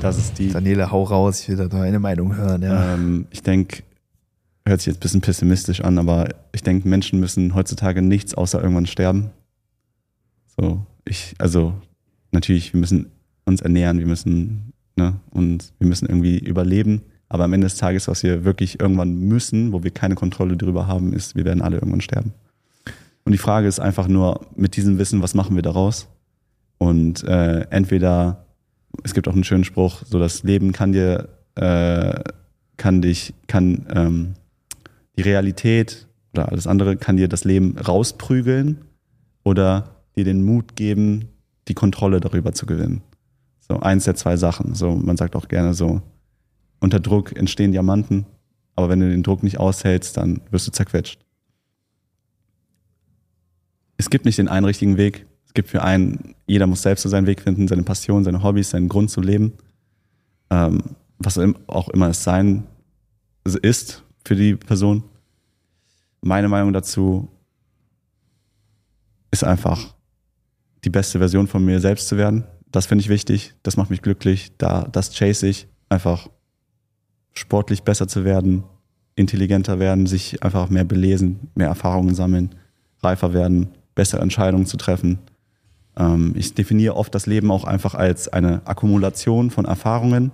Das 0.00 0.18
ist 0.18 0.38
die. 0.38 0.48
Daniele, 0.48 0.90
hau 0.90 1.02
raus, 1.02 1.40
ich 1.40 1.48
will 1.48 1.56
da 1.56 1.68
deine 1.68 1.98
Meinung 1.98 2.36
hören, 2.36 2.62
ja. 2.62 2.94
Ähm, 2.94 3.26
ich 3.30 3.42
denke, 3.42 3.82
hört 4.66 4.80
sich 4.80 4.88
jetzt 4.88 4.98
ein 4.98 5.00
bisschen 5.00 5.20
pessimistisch 5.20 5.80
an, 5.82 5.98
aber 5.98 6.28
ich 6.52 6.62
denke, 6.62 6.88
Menschen 6.88 7.20
müssen 7.20 7.54
heutzutage 7.54 8.02
nichts 8.02 8.34
außer 8.34 8.62
irgendwann 8.62 8.86
sterben. 8.86 9.30
So, 10.58 10.84
ich, 11.04 11.34
also 11.38 11.74
natürlich, 12.32 12.72
wir 12.72 12.80
müssen 12.80 13.10
uns 13.44 13.60
ernähren, 13.60 13.98
wir 13.98 14.06
müssen, 14.06 14.72
ne, 14.96 15.14
und 15.30 15.72
wir 15.78 15.88
müssen 15.88 16.06
irgendwie 16.06 16.38
überleben. 16.38 17.02
Aber 17.28 17.44
am 17.44 17.52
Ende 17.52 17.66
des 17.66 17.76
Tages, 17.76 18.08
was 18.08 18.22
wir 18.22 18.44
wirklich 18.44 18.80
irgendwann 18.80 19.14
müssen, 19.14 19.72
wo 19.72 19.84
wir 19.84 19.92
keine 19.92 20.16
Kontrolle 20.16 20.56
drüber 20.56 20.86
haben, 20.86 21.12
ist, 21.12 21.36
wir 21.36 21.44
werden 21.44 21.62
alle 21.62 21.76
irgendwann 21.76 22.00
sterben. 22.00 22.32
Und 23.24 23.32
die 23.32 23.38
Frage 23.38 23.68
ist 23.68 23.78
einfach 23.78 24.08
nur, 24.08 24.46
mit 24.56 24.76
diesem 24.76 24.98
Wissen, 24.98 25.22
was 25.22 25.34
machen 25.34 25.54
wir 25.54 25.62
daraus? 25.62 26.08
Und 26.78 27.22
äh, 27.24 27.60
entweder, 27.70 28.46
es 29.04 29.14
gibt 29.14 29.28
auch 29.28 29.34
einen 29.34 29.44
schönen 29.44 29.64
Spruch, 29.64 30.02
so 30.04 30.18
das 30.18 30.42
Leben 30.42 30.72
kann 30.72 30.92
dir, 30.92 31.28
äh, 31.54 32.20
kann 32.76 33.02
dich, 33.02 33.34
kann 33.46 33.86
ähm, 33.94 34.34
die 35.16 35.22
Realität 35.22 36.06
oder 36.32 36.50
alles 36.50 36.66
andere 36.66 36.96
kann 36.96 37.16
dir 37.16 37.28
das 37.28 37.44
Leben 37.44 37.76
rausprügeln 37.78 38.78
oder 39.44 39.96
dir 40.16 40.24
den 40.24 40.44
Mut 40.44 40.76
geben, 40.76 41.28
die 41.68 41.74
Kontrolle 41.74 42.20
darüber 42.20 42.52
zu 42.52 42.66
gewinnen. 42.66 43.02
So 43.60 43.80
eins 43.80 44.04
der 44.04 44.14
zwei 44.14 44.36
Sachen. 44.36 44.74
So, 44.74 44.94
man 44.94 45.16
sagt 45.16 45.36
auch 45.36 45.48
gerne 45.48 45.74
so, 45.74 46.02
unter 46.80 47.00
Druck 47.00 47.36
entstehen 47.36 47.72
Diamanten, 47.72 48.26
aber 48.74 48.88
wenn 48.88 49.00
du 49.00 49.10
den 49.10 49.22
Druck 49.22 49.42
nicht 49.42 49.58
aushältst, 49.58 50.16
dann 50.16 50.40
wirst 50.50 50.66
du 50.66 50.72
zerquetscht. 50.72 51.20
Es 53.96 54.08
gibt 54.08 54.24
nicht 54.24 54.38
den 54.38 54.48
einen 54.48 54.64
richtigen 54.64 54.96
Weg. 54.96 55.26
Es 55.50 55.54
gibt 55.54 55.68
für 55.68 55.82
einen, 55.82 56.36
jeder 56.46 56.68
muss 56.68 56.82
selbst 56.82 57.02
so 57.02 57.08
seinen 57.08 57.26
Weg 57.26 57.40
finden, 57.40 57.66
seine 57.66 57.82
Passion, 57.82 58.22
seine 58.22 58.40
Hobbys, 58.40 58.70
seinen 58.70 58.88
Grund 58.88 59.10
zu 59.10 59.20
leben. 59.20 59.54
Ähm, 60.48 60.80
was 61.18 61.40
auch 61.66 61.88
immer 61.88 62.06
es 62.06 62.22
sein 62.22 62.68
ist 63.44 64.04
für 64.24 64.36
die 64.36 64.54
Person. 64.54 65.02
Meine 66.20 66.48
Meinung 66.48 66.72
dazu 66.72 67.26
ist 69.32 69.42
einfach, 69.42 69.92
die 70.84 70.90
beste 70.90 71.18
Version 71.18 71.48
von 71.48 71.64
mir 71.64 71.80
selbst 71.80 72.06
zu 72.06 72.16
werden. 72.16 72.44
Das 72.70 72.86
finde 72.86 73.02
ich 73.02 73.08
wichtig. 73.08 73.54
Das 73.64 73.76
macht 73.76 73.90
mich 73.90 74.02
glücklich. 74.02 74.52
Da, 74.56 74.86
das 74.92 75.12
chase 75.12 75.48
ich. 75.48 75.66
Einfach 75.88 76.28
sportlich 77.32 77.82
besser 77.82 78.06
zu 78.06 78.24
werden, 78.24 78.62
intelligenter 79.16 79.80
werden, 79.80 80.06
sich 80.06 80.44
einfach 80.44 80.70
mehr 80.70 80.84
belesen, 80.84 81.48
mehr 81.56 81.66
Erfahrungen 81.66 82.14
sammeln, 82.14 82.54
reifer 83.02 83.34
werden, 83.34 83.70
bessere 83.96 84.22
Entscheidungen 84.22 84.66
zu 84.66 84.76
treffen. 84.76 85.18
Ähm, 85.96 86.34
ich 86.36 86.54
definiere 86.54 86.96
oft 86.96 87.14
das 87.14 87.26
Leben 87.26 87.50
auch 87.50 87.64
einfach 87.64 87.94
als 87.94 88.28
eine 88.28 88.62
Akkumulation 88.66 89.50
von 89.50 89.64
Erfahrungen. 89.64 90.32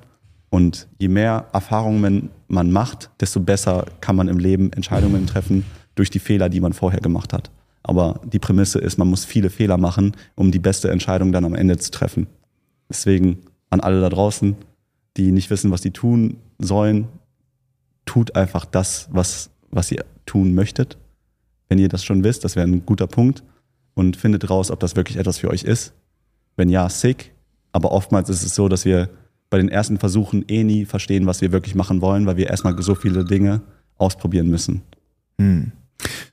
Und 0.51 0.89
je 0.99 1.09
mehr 1.09 1.47
Erfahrungen 1.53 2.31
man 2.49 2.71
macht, 2.71 3.11
desto 3.21 3.41
besser 3.41 3.87
kann 4.01 4.17
man 4.17 4.29
im 4.29 4.39
Leben 4.39 4.73
Entscheidungen 4.73 5.27
treffen 5.27 5.65
durch 5.95 6.11
die 6.11 6.19
Fehler, 6.19 6.49
die 6.49 6.61
man 6.61 6.73
vorher 6.73 7.01
gemacht 7.01 7.33
hat. 7.33 7.51
Aber 7.83 8.21
die 8.25 8.39
Prämisse 8.39 8.79
ist, 8.79 8.99
man 8.99 9.09
muss 9.09 9.25
viele 9.25 9.51
Fehler 9.51 9.77
machen, 9.77 10.13
um 10.35 10.51
die 10.51 10.59
beste 10.59 10.91
Entscheidung 10.91 11.33
dann 11.33 11.45
am 11.45 11.55
Ende 11.55 11.79
zu 11.79 11.91
treffen. 11.91 12.27
Deswegen 12.89 13.39
an 13.71 13.81
alle 13.81 14.01
da 14.01 14.09
draußen, 14.09 14.57
die 15.17 15.33
nicht 15.33 15.51
wissen, 15.51 15.71
was 15.71 15.83
sie 15.83 15.91
tun 15.91 16.39
sollen, 16.59 17.09
tut 18.05 18.37
einfach 18.37 18.65
das, 18.65 19.09
was, 19.11 19.51
was 19.71 19.91
ihr 19.91 20.05
tun 20.27 20.55
möchtet. 20.55 20.97
Wenn 21.69 21.79
ihr 21.79 21.89
das 21.89 22.05
schon 22.05 22.25
wisst, 22.25 22.45
das 22.45 22.57
wäre 22.57 22.67
ein 22.67 22.87
guter 22.87 23.07
Punkt. 23.07 23.43
Und 23.97 24.17
findet 24.17 24.49
raus, 24.51 24.71
ob 24.71 24.79
das 24.79 24.95
wirklich 24.95 25.17
etwas 25.17 25.39
für 25.39 25.49
euch 25.49 25.63
ist. 25.65 25.95
Wenn 26.57 26.69
ja, 26.69 26.89
sick. 26.89 27.33
Aber 27.73 27.93
oftmals 27.93 28.29
ist 28.29 28.45
es 28.45 28.55
so, 28.55 28.69
dass 28.69 28.85
wir 28.85 29.09
bei 29.51 29.57
den 29.59 29.69
ersten 29.71 29.99
Versuchen 29.99 30.45
eh 30.49 30.65
nie 30.65 30.85
verstehen, 30.85 31.27
was 31.27 31.41
wir 31.41 31.51
wirklich 31.51 31.75
machen 31.75 32.01
wollen, 32.03 32.27
weil 32.27 32.37
wir 32.37 32.49
erstmal 32.51 32.81
so 32.83 32.95
viele 32.95 33.25
Dinge 33.25 33.63
ausprobieren 33.97 34.49
müssen. 34.49 34.83
Hm. 35.41 35.73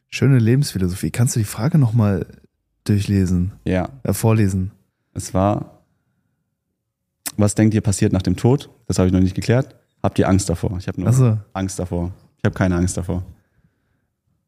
Schöne 0.10 0.40
Lebensphilosophie. 0.40 1.10
Kannst 1.10 1.36
du 1.36 1.40
die 1.40 1.46
Frage 1.46 1.78
nochmal 1.78 2.26
durchlesen, 2.84 3.54
Ja, 3.66 3.90
äh, 4.04 4.14
vorlesen? 4.14 4.72
es 5.14 5.34
war, 5.34 5.84
was 7.38 7.56
denkt 7.56 7.74
ihr 7.76 7.82
passiert 7.82 8.12
nach 8.14 8.22
dem 8.22 8.36
Tod? 8.36 8.70
Das 8.88 9.00
habe 9.00 9.08
ich 9.08 9.14
noch 9.14 9.22
nicht 9.22 9.36
geklärt. 9.36 9.76
Habt 10.02 10.20
ihr 10.20 10.28
Angst 10.28 10.50
davor? 10.50 10.76
Ich 10.80 10.88
habe 10.88 11.00
nur 11.00 11.10
Achso. 11.10 11.38
Angst 11.54 11.80
davor. 11.80 12.12
Ich 12.40 12.44
habe 12.44 12.56
keine 12.56 12.76
Angst 12.76 12.98
davor. 12.98 13.24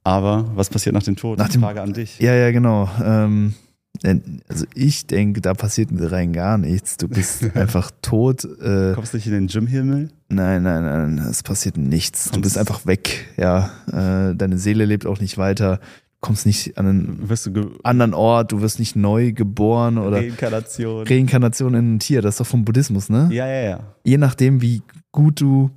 Aber 0.05 0.45
was 0.55 0.69
passiert 0.69 0.93
nach 0.93 1.03
dem 1.03 1.15
Tod? 1.15 1.37
Nach 1.39 1.49
dem- 1.49 1.61
Frage 1.61 1.81
an 1.81 1.91
dich. 1.93 2.19
Ja, 2.19 2.33
ja, 2.35 2.51
genau. 2.51 2.87
Ähm, 3.03 3.55
denn- 4.03 4.41
also 4.47 4.65
ich 4.75 5.07
denke, 5.07 5.41
da 5.41 5.53
passiert 5.55 5.89
rein 5.93 6.31
gar 6.31 6.57
nichts. 6.59 6.97
Du 6.97 7.07
bist 7.07 7.43
einfach 7.55 7.89
tot. 8.03 8.45
Äh, 8.45 8.93
Kommst 8.93 9.13
du 9.13 9.17
nicht 9.17 9.25
in 9.27 9.33
den 9.33 9.47
Gymhimmel? 9.47 10.09
nein, 10.29 10.61
nein, 10.63 10.83
nein, 10.83 11.17
es 11.29 11.41
passiert 11.43 11.77
nichts. 11.77 12.25
Du 12.25 12.31
Kommst- 12.31 12.43
bist 12.43 12.57
einfach 12.57 12.85
weg. 12.85 13.27
Ja, 13.35 13.71
äh, 13.87 14.35
deine 14.35 14.57
Seele 14.59 14.85
lebt 14.85 15.07
auch 15.07 15.19
nicht 15.19 15.37
weiter. 15.39 15.77
Du 15.77 16.27
kommst 16.27 16.45
nicht 16.45 16.77
an 16.77 16.85
einen 16.87 17.27
du 17.53 17.71
anderen 17.83 18.13
Ort. 18.13 18.51
Du 18.51 18.61
wirst 18.61 18.77
nicht 18.79 18.95
neu 18.95 19.31
geboren 19.31 19.97
oder 19.97 20.17
Reinkarnation? 20.17 21.07
Reinkarnation 21.07 21.73
in 21.73 21.95
ein 21.95 21.99
Tier. 21.99 22.21
Das 22.21 22.35
ist 22.35 22.39
doch 22.41 22.47
vom 22.47 22.63
Buddhismus, 22.63 23.09
ne? 23.09 23.29
ja, 23.31 23.47
ja, 23.47 23.61
ja. 23.69 23.79
Je 24.03 24.17
nachdem, 24.17 24.61
wie 24.61 24.81
gut 25.11 25.41
du 25.41 25.69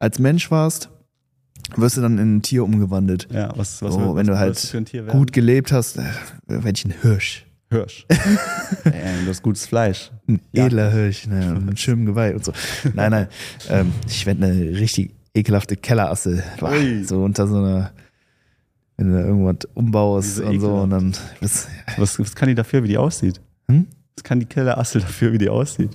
als 0.00 0.18
Mensch 0.18 0.50
warst, 0.50 0.88
wirst 1.76 1.96
du 1.96 2.00
dann 2.00 2.18
in 2.18 2.36
ein 2.36 2.42
Tier 2.42 2.64
umgewandelt. 2.64 3.28
Ja, 3.32 3.50
was, 3.56 3.82
was, 3.82 3.94
So, 3.94 4.00
was 4.10 4.16
wenn 4.16 4.26
du 4.26 4.32
was 4.34 4.72
halt? 4.74 5.10
Gut 5.10 5.32
gelebt 5.32 5.72
hast, 5.72 5.98
äh, 5.98 6.02
werde 6.46 6.70
ich 6.70 6.84
ein 6.84 6.94
Hirsch. 7.02 7.44
Hirsch. 7.70 8.06
Ey, 8.84 9.24
du 9.24 9.30
hast 9.30 9.42
gutes 9.42 9.66
Fleisch. 9.66 10.10
Ein 10.26 10.40
Ja. 10.52 10.66
edler 10.66 10.90
Hirsch, 10.90 11.26
ne, 11.26 11.60
mit 11.64 11.78
schönem 11.78 12.06
Geweih 12.06 12.34
und 12.34 12.44
so. 12.44 12.52
Nein, 12.94 13.10
nein, 13.10 13.26
ähm, 13.68 13.92
ich 14.06 14.24
werde 14.24 14.46
eine 14.46 14.54
richtig 14.78 15.10
ekelhafte 15.34 15.76
Kellerasse. 15.76 16.42
Boah, 16.58 16.70
Ui. 16.72 17.04
so 17.04 17.22
unter 17.22 17.46
so 17.46 17.58
einer, 17.58 17.92
wenn 18.96 19.12
du 19.12 19.18
da 19.18 19.26
irgendwas 19.26 19.68
umbaust 19.74 20.40
und 20.40 20.60
so 20.60 20.74
und 20.76 20.90
dann, 20.90 21.12
das, 21.42 21.68
Was, 21.98 22.18
was 22.18 22.34
kann 22.34 22.48
die 22.48 22.54
dafür, 22.54 22.82
wie 22.84 22.88
die 22.88 22.96
aussieht? 22.98 23.40
Hm? 23.70 23.86
Was 24.16 24.24
kann 24.24 24.40
die 24.40 24.46
Kellerassel 24.46 25.02
dafür, 25.02 25.32
wie 25.34 25.38
die 25.38 25.50
aussieht? 25.50 25.90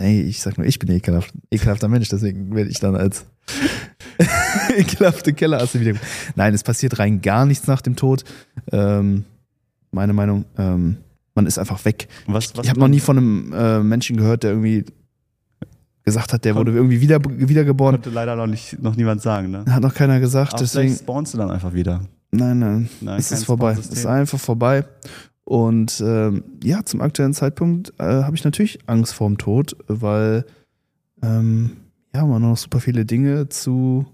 nee, 0.00 0.20
ich 0.22 0.40
sag 0.42 0.58
nur, 0.58 0.66
ich 0.66 0.78
bin 0.80 0.90
ekelhaft, 0.90 1.32
ekelhafter 1.50 1.86
Mensch, 1.88 2.08
deswegen 2.08 2.54
werde 2.54 2.70
ich 2.70 2.80
dann 2.80 2.96
als 2.96 3.24
ekelhafte 4.76 5.32
Kellerasse 5.32 5.80
wieder. 5.80 5.98
Nein, 6.34 6.54
es 6.54 6.62
passiert 6.62 6.98
rein 6.98 7.20
gar 7.20 7.46
nichts 7.46 7.66
nach 7.66 7.80
dem 7.80 7.96
Tod. 7.96 8.24
Ähm, 8.72 9.24
meine 9.90 10.12
Meinung, 10.12 10.44
ähm, 10.56 10.98
man 11.34 11.46
ist 11.46 11.58
einfach 11.58 11.84
weg. 11.84 12.08
Was, 12.26 12.56
was 12.56 12.64
ich 12.64 12.70
habe 12.70 12.80
noch 12.80 12.88
nie 12.88 13.00
von 13.00 13.16
einem 13.16 13.52
äh, 13.52 13.80
Menschen 13.80 14.16
gehört, 14.16 14.42
der 14.42 14.50
irgendwie 14.50 14.84
gesagt 16.04 16.32
hat, 16.32 16.44
der 16.44 16.56
wurde 16.56 16.72
irgendwie 16.72 17.00
wieder, 17.00 17.20
wiedergeboren. 17.22 17.96
konnte 17.96 18.10
leider 18.10 18.34
noch, 18.34 18.46
nicht, 18.46 18.82
noch 18.82 18.96
niemand 18.96 19.20
sagen, 19.22 19.50
ne? 19.50 19.64
Hat 19.68 19.82
noch 19.82 19.94
keiner 19.94 20.20
gesagt, 20.20 20.54
Aber 20.54 20.62
deswegen. 20.62 20.94
spawnst 20.94 21.34
du 21.34 21.38
dann 21.38 21.50
einfach 21.50 21.74
wieder. 21.74 22.00
Nein, 22.30 22.58
nein, 22.58 22.88
Nein, 23.00 23.18
es 23.18 23.30
ist 23.30 23.44
vorbei. 23.44 23.72
Es 23.78 23.88
ist 23.88 24.06
einfach 24.06 24.38
vorbei. 24.38 24.84
Und 25.44 26.02
ähm, 26.04 26.44
ja, 26.62 26.84
zum 26.84 27.00
aktuellen 27.00 27.32
Zeitpunkt 27.32 27.94
äh, 27.98 28.04
habe 28.04 28.36
ich 28.36 28.44
natürlich 28.44 28.80
Angst 28.86 29.14
vorm 29.14 29.38
Tod, 29.38 29.76
weil 29.86 30.44
ähm, 31.22 31.70
ja, 32.14 32.24
man 32.24 32.42
noch 32.42 32.56
super 32.56 32.80
viele 32.80 33.04
Dinge 33.04 33.48
zu 33.48 34.06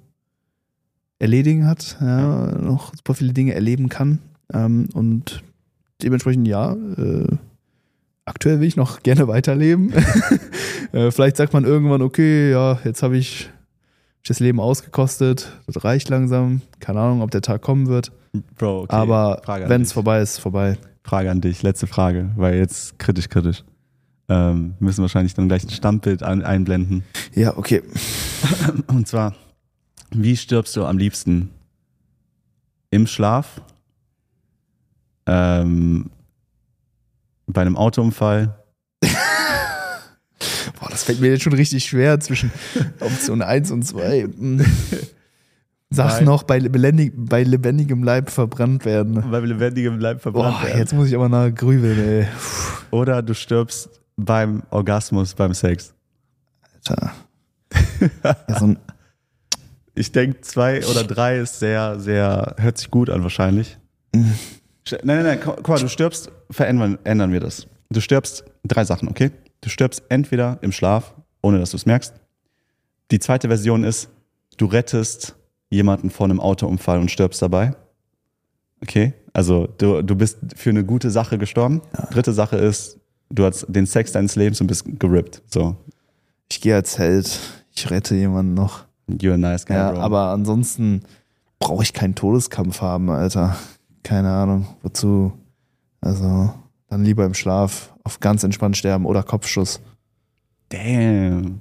erledigen 1.18 1.66
hat, 1.66 1.96
ja, 2.00 2.52
noch 2.58 2.94
super 2.94 3.14
viele 3.14 3.32
Dinge 3.32 3.54
erleben 3.54 3.88
kann. 3.88 4.18
Ähm, 4.52 4.88
und 4.94 5.42
dementsprechend 6.02 6.46
ja, 6.48 6.72
äh, 6.72 7.36
aktuell 8.24 8.60
will 8.60 8.68
ich 8.68 8.76
noch 8.76 9.02
gerne 9.02 9.28
weiterleben. 9.28 9.92
äh, 10.92 11.10
vielleicht 11.10 11.36
sagt 11.36 11.52
man 11.52 11.64
irgendwann, 11.64 12.02
okay, 12.02 12.50
ja, 12.50 12.78
jetzt 12.84 13.02
habe 13.02 13.16
ich 13.16 13.50
das 14.26 14.40
Leben 14.40 14.58
ausgekostet, 14.58 15.52
das 15.66 15.84
reicht 15.84 16.08
langsam. 16.08 16.62
Keine 16.80 17.00
Ahnung, 17.00 17.20
ob 17.20 17.30
der 17.30 17.42
Tag 17.42 17.60
kommen 17.62 17.88
wird. 17.88 18.10
Bro, 18.58 18.82
okay. 18.82 18.96
Aber 18.96 19.42
wenn 19.66 19.82
es 19.82 19.92
vorbei 19.92 20.20
ist, 20.20 20.38
vorbei. 20.38 20.78
Frage 21.02 21.30
an 21.30 21.42
dich, 21.42 21.62
letzte 21.62 21.86
Frage, 21.86 22.30
weil 22.34 22.56
jetzt 22.56 22.98
kritisch, 22.98 23.28
kritisch. 23.28 23.62
Ähm, 24.28 24.74
wir 24.78 24.86
müssen 24.86 25.02
wahrscheinlich 25.02 25.34
dann 25.34 25.48
gleich 25.48 25.64
ein 25.64 25.70
Standbild 25.70 26.22
ein, 26.22 26.42
einblenden. 26.42 27.04
Ja, 27.34 27.56
okay. 27.56 27.82
Und 28.86 29.06
zwar, 29.06 29.34
wie 30.10 30.36
stirbst 30.36 30.76
du 30.76 30.84
am 30.84 30.98
liebsten? 30.98 31.50
Im 32.90 33.06
Schlaf? 33.06 33.60
Ähm, 35.26 36.10
bei 37.46 37.60
einem 37.62 37.76
Autounfall? 37.76 38.56
Boah, 39.02 40.88
das 40.90 41.04
fällt 41.04 41.20
mir 41.20 41.28
jetzt 41.28 41.42
schon 41.42 41.52
richtig 41.52 41.84
schwer 41.84 42.18
zwischen 42.20 42.50
Option 43.00 43.42
1 43.42 43.70
und 43.72 43.82
2. 43.82 44.28
Sag 45.90 46.08
Nein. 46.12 46.24
noch, 46.24 46.44
bei, 46.44 46.58
lebendig, 46.58 47.12
bei 47.14 47.42
lebendigem 47.42 48.02
Leib 48.02 48.30
verbrannt 48.30 48.84
werden. 48.84 49.22
Bei 49.30 49.40
lebendigem 49.40 49.98
Leib 49.98 50.22
verbrannt 50.22 50.56
Boah, 50.62 50.76
jetzt 50.76 50.92
muss 50.92 51.08
ich 51.08 51.14
aber 51.14 51.28
nach 51.28 51.54
grübeln, 51.54 51.98
ey. 51.98 52.26
Oder 52.90 53.22
du 53.22 53.34
stirbst 53.34 54.00
beim 54.16 54.62
Orgasmus, 54.70 55.34
beim 55.34 55.54
Sex. 55.54 55.94
Alter. 56.86 57.12
Ja, 58.22 58.36
so 58.58 58.66
ein, 58.66 58.78
Ich 59.96 60.10
denke, 60.10 60.40
zwei 60.40 60.84
oder 60.86 61.04
drei 61.04 61.38
ist 61.38 61.60
sehr, 61.60 62.00
sehr, 62.00 62.56
hört 62.58 62.78
sich 62.78 62.90
gut 62.90 63.10
an 63.10 63.22
wahrscheinlich. 63.22 63.78
Sch- 64.84 64.98
Nein, 65.04 65.18
nein, 65.18 65.24
nein, 65.24 65.40
guck 65.42 65.68
mal, 65.68 65.78
du 65.78 65.88
stirbst, 65.88 66.30
verändern 66.50 66.98
ändern 67.04 67.32
wir 67.32 67.38
das. 67.40 67.68
Du 67.90 68.00
stirbst 68.00 68.44
drei 68.64 68.84
Sachen, 68.84 69.08
okay? 69.08 69.30
Du 69.60 69.68
stirbst 69.68 70.02
entweder 70.08 70.58
im 70.62 70.72
Schlaf, 70.72 71.14
ohne 71.42 71.60
dass 71.60 71.70
du 71.70 71.76
es 71.76 71.86
merkst. 71.86 72.12
Die 73.12 73.20
zweite 73.20 73.46
Version 73.48 73.84
ist, 73.84 74.08
du 74.56 74.66
rettest 74.66 75.36
jemanden 75.70 76.10
vor 76.10 76.24
einem 76.26 76.40
Autounfall 76.40 76.98
und 76.98 77.10
stirbst 77.10 77.40
dabei. 77.40 77.74
Okay? 78.82 79.14
Also 79.32 79.68
du, 79.78 80.02
du 80.02 80.16
bist 80.16 80.38
für 80.56 80.70
eine 80.70 80.84
gute 80.84 81.10
Sache 81.10 81.38
gestorben. 81.38 81.82
Dritte 82.10 82.32
Sache 82.32 82.56
ist, 82.56 82.98
du 83.30 83.44
hast 83.44 83.66
den 83.68 83.86
Sex 83.86 84.12
deines 84.12 84.36
Lebens 84.36 84.60
und 84.60 84.66
bist 84.66 84.84
gerippt. 84.98 85.42
So, 85.46 85.76
ich 86.50 86.60
gehe 86.60 86.74
als 86.74 86.98
Held, 86.98 87.38
ich 87.74 87.90
rette 87.90 88.14
jemanden 88.14 88.54
noch. 88.54 88.84
you're 89.08 89.34
a 89.34 89.38
nice 89.38 89.66
guy, 89.66 89.76
Ja, 89.76 89.92
bro. 89.92 90.00
aber 90.00 90.28
ansonsten 90.30 91.02
brauche 91.58 91.82
ich 91.82 91.92
keinen 91.92 92.14
Todeskampf 92.14 92.80
haben, 92.80 93.10
Alter. 93.10 93.56
Keine 94.02 94.30
Ahnung, 94.30 94.66
wozu. 94.82 95.32
Also, 96.00 96.52
dann 96.88 97.04
lieber 97.04 97.24
im 97.24 97.34
Schlaf 97.34 97.94
auf 98.04 98.20
ganz 98.20 98.44
entspannt 98.44 98.76
sterben 98.76 99.06
oder 99.06 99.22
Kopfschuss. 99.22 99.80
Damn. 100.68 101.60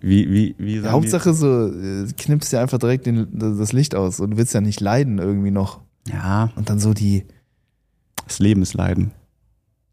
Wie, 0.00 0.28
wie, 0.32 0.54
wie 0.58 0.78
Ja, 0.80 0.90
Hauptsache 0.90 1.32
so, 1.32 1.68
äh, 1.68 2.06
knippst 2.16 2.52
dir 2.52 2.60
einfach 2.60 2.78
direkt 2.78 3.06
den, 3.06 3.28
das 3.38 3.72
Licht 3.72 3.94
aus 3.94 4.18
und 4.18 4.32
du 4.32 4.36
willst 4.36 4.52
ja 4.52 4.60
nicht 4.60 4.80
leiden 4.80 5.18
irgendwie 5.18 5.52
noch. 5.52 5.80
die, 6.06 6.12
ja, 6.12 6.50
Und 6.56 6.70
dann 6.70 6.80
so 6.80 6.92
die, 6.92 7.24
das 8.26 8.38
Leben 8.38 8.62
ist 8.62 8.74
Leiden. 8.74 9.12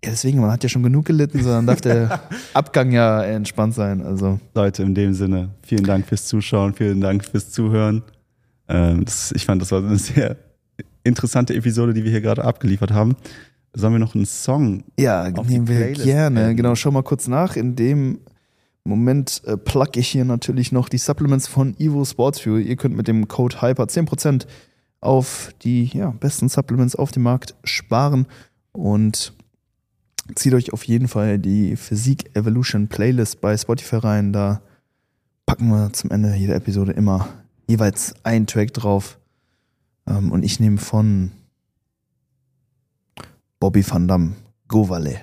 ja 0.03 0.11
deswegen, 0.11 0.39
man 0.41 0.51
hat 0.51 0.63
ja 0.63 0.69
schon 0.69 0.83
genug 0.83 1.05
gelitten, 1.05 1.41
sondern 1.41 1.67
darf 1.67 1.81
der 1.81 2.21
Abgang 2.53 2.91
ja 2.91 3.23
entspannt 3.23 3.73
sein. 3.73 4.01
Also, 4.01 4.39
Leute, 4.53 4.83
in 4.83 4.95
dem 4.95 5.13
Sinne, 5.13 5.49
vielen 5.61 5.85
Dank 5.85 6.05
fürs 6.07 6.25
Zuschauen, 6.25 6.73
vielen 6.73 7.01
Dank 7.01 7.23
fürs 7.25 7.51
Zuhören. 7.51 8.03
Ähm, 8.67 9.05
das, 9.05 9.31
ich 9.33 9.45
fand, 9.45 9.61
das 9.61 9.71
war 9.71 9.83
eine 9.83 9.97
sehr 9.97 10.37
interessante 11.03 11.53
Episode, 11.53 11.93
die 11.93 12.03
wir 12.03 12.11
hier 12.11 12.21
gerade 12.21 12.43
abgeliefert 12.43 12.91
haben. 12.91 13.15
Sollen 13.73 13.93
wir 13.93 13.99
noch 13.99 14.13
einen 14.15 14.25
Song? 14.25 14.83
ja, 14.99 15.29
nehmen 15.29 15.67
wir 15.67 15.77
Playlist 15.77 16.03
gerne. 16.03 16.45
adden. 16.45 16.57
Genau, 16.57 16.75
schau 16.75 16.91
mal 16.91 17.01
kurz 17.01 17.27
nach. 17.27 17.55
In 17.55 17.75
dem 17.75 18.19
Moment 18.83 19.41
äh, 19.45 19.57
plug 19.57 19.95
ich 19.95 20.09
hier 20.09 20.25
natürlich 20.25 20.71
noch 20.71 20.89
die 20.89 20.97
Supplements 20.97 21.47
von 21.47 21.75
Evo 21.79 22.05
Sports 22.05 22.41
Fuel. 22.41 22.61
Ihr 22.61 22.75
könnt 22.75 22.95
mit 22.95 23.07
dem 23.07 23.27
Code 23.27 23.61
HYPER 23.61 23.85
10% 23.85 24.45
auf 25.03 25.53
die 25.61 25.85
ja, 25.85 26.11
besten 26.11 26.49
Supplements 26.49 26.95
auf 26.95 27.11
dem 27.11 27.23
Markt 27.23 27.55
sparen 27.63 28.25
und 28.71 29.33
zieht 30.35 30.53
euch 30.53 30.73
auf 30.73 30.83
jeden 30.85 31.07
Fall 31.07 31.39
die 31.39 31.75
Physik 31.75 32.35
Evolution 32.35 32.87
Playlist 32.87 33.41
bei 33.41 33.55
Spotify 33.57 33.97
rein. 33.97 34.33
Da 34.33 34.61
packen 35.45 35.69
wir 35.69 35.91
zum 35.93 36.11
Ende 36.11 36.33
jeder 36.35 36.55
Episode 36.55 36.93
immer 36.93 37.27
jeweils 37.67 38.15
einen 38.23 38.47
Track 38.47 38.73
drauf. 38.73 39.19
Ähm, 40.07 40.31
und 40.31 40.43
ich 40.43 40.59
nehme 40.59 40.77
von 40.77 41.31
Bobby 43.59 43.85
Van 43.87 44.07
Damme, 44.07 44.33
Govale. 44.67 45.21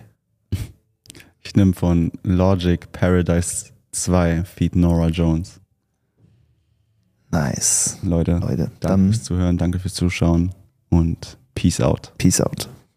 Ich 1.43 1.57
nehme 1.57 1.73
von 1.73 2.12
Logic 2.23 2.90
Paradise 2.93 3.73
2 3.93 4.45
Feed 4.45 4.77
Nora 4.77 5.09
Jones. 5.09 5.60
Nice. 7.31 7.99
Leute, 8.03 8.38
Leute, 8.38 8.71
danke 8.81 8.81
dann 8.81 9.12
fürs 9.12 9.23
Zuhören, 9.23 9.59
danke 9.59 9.79
fürs 9.79 9.95
Zuschauen 9.95 10.53
und 10.88 11.38
Peace 11.55 11.81
out. 11.81 12.12
Peace 12.19 12.40
out. 12.40 12.69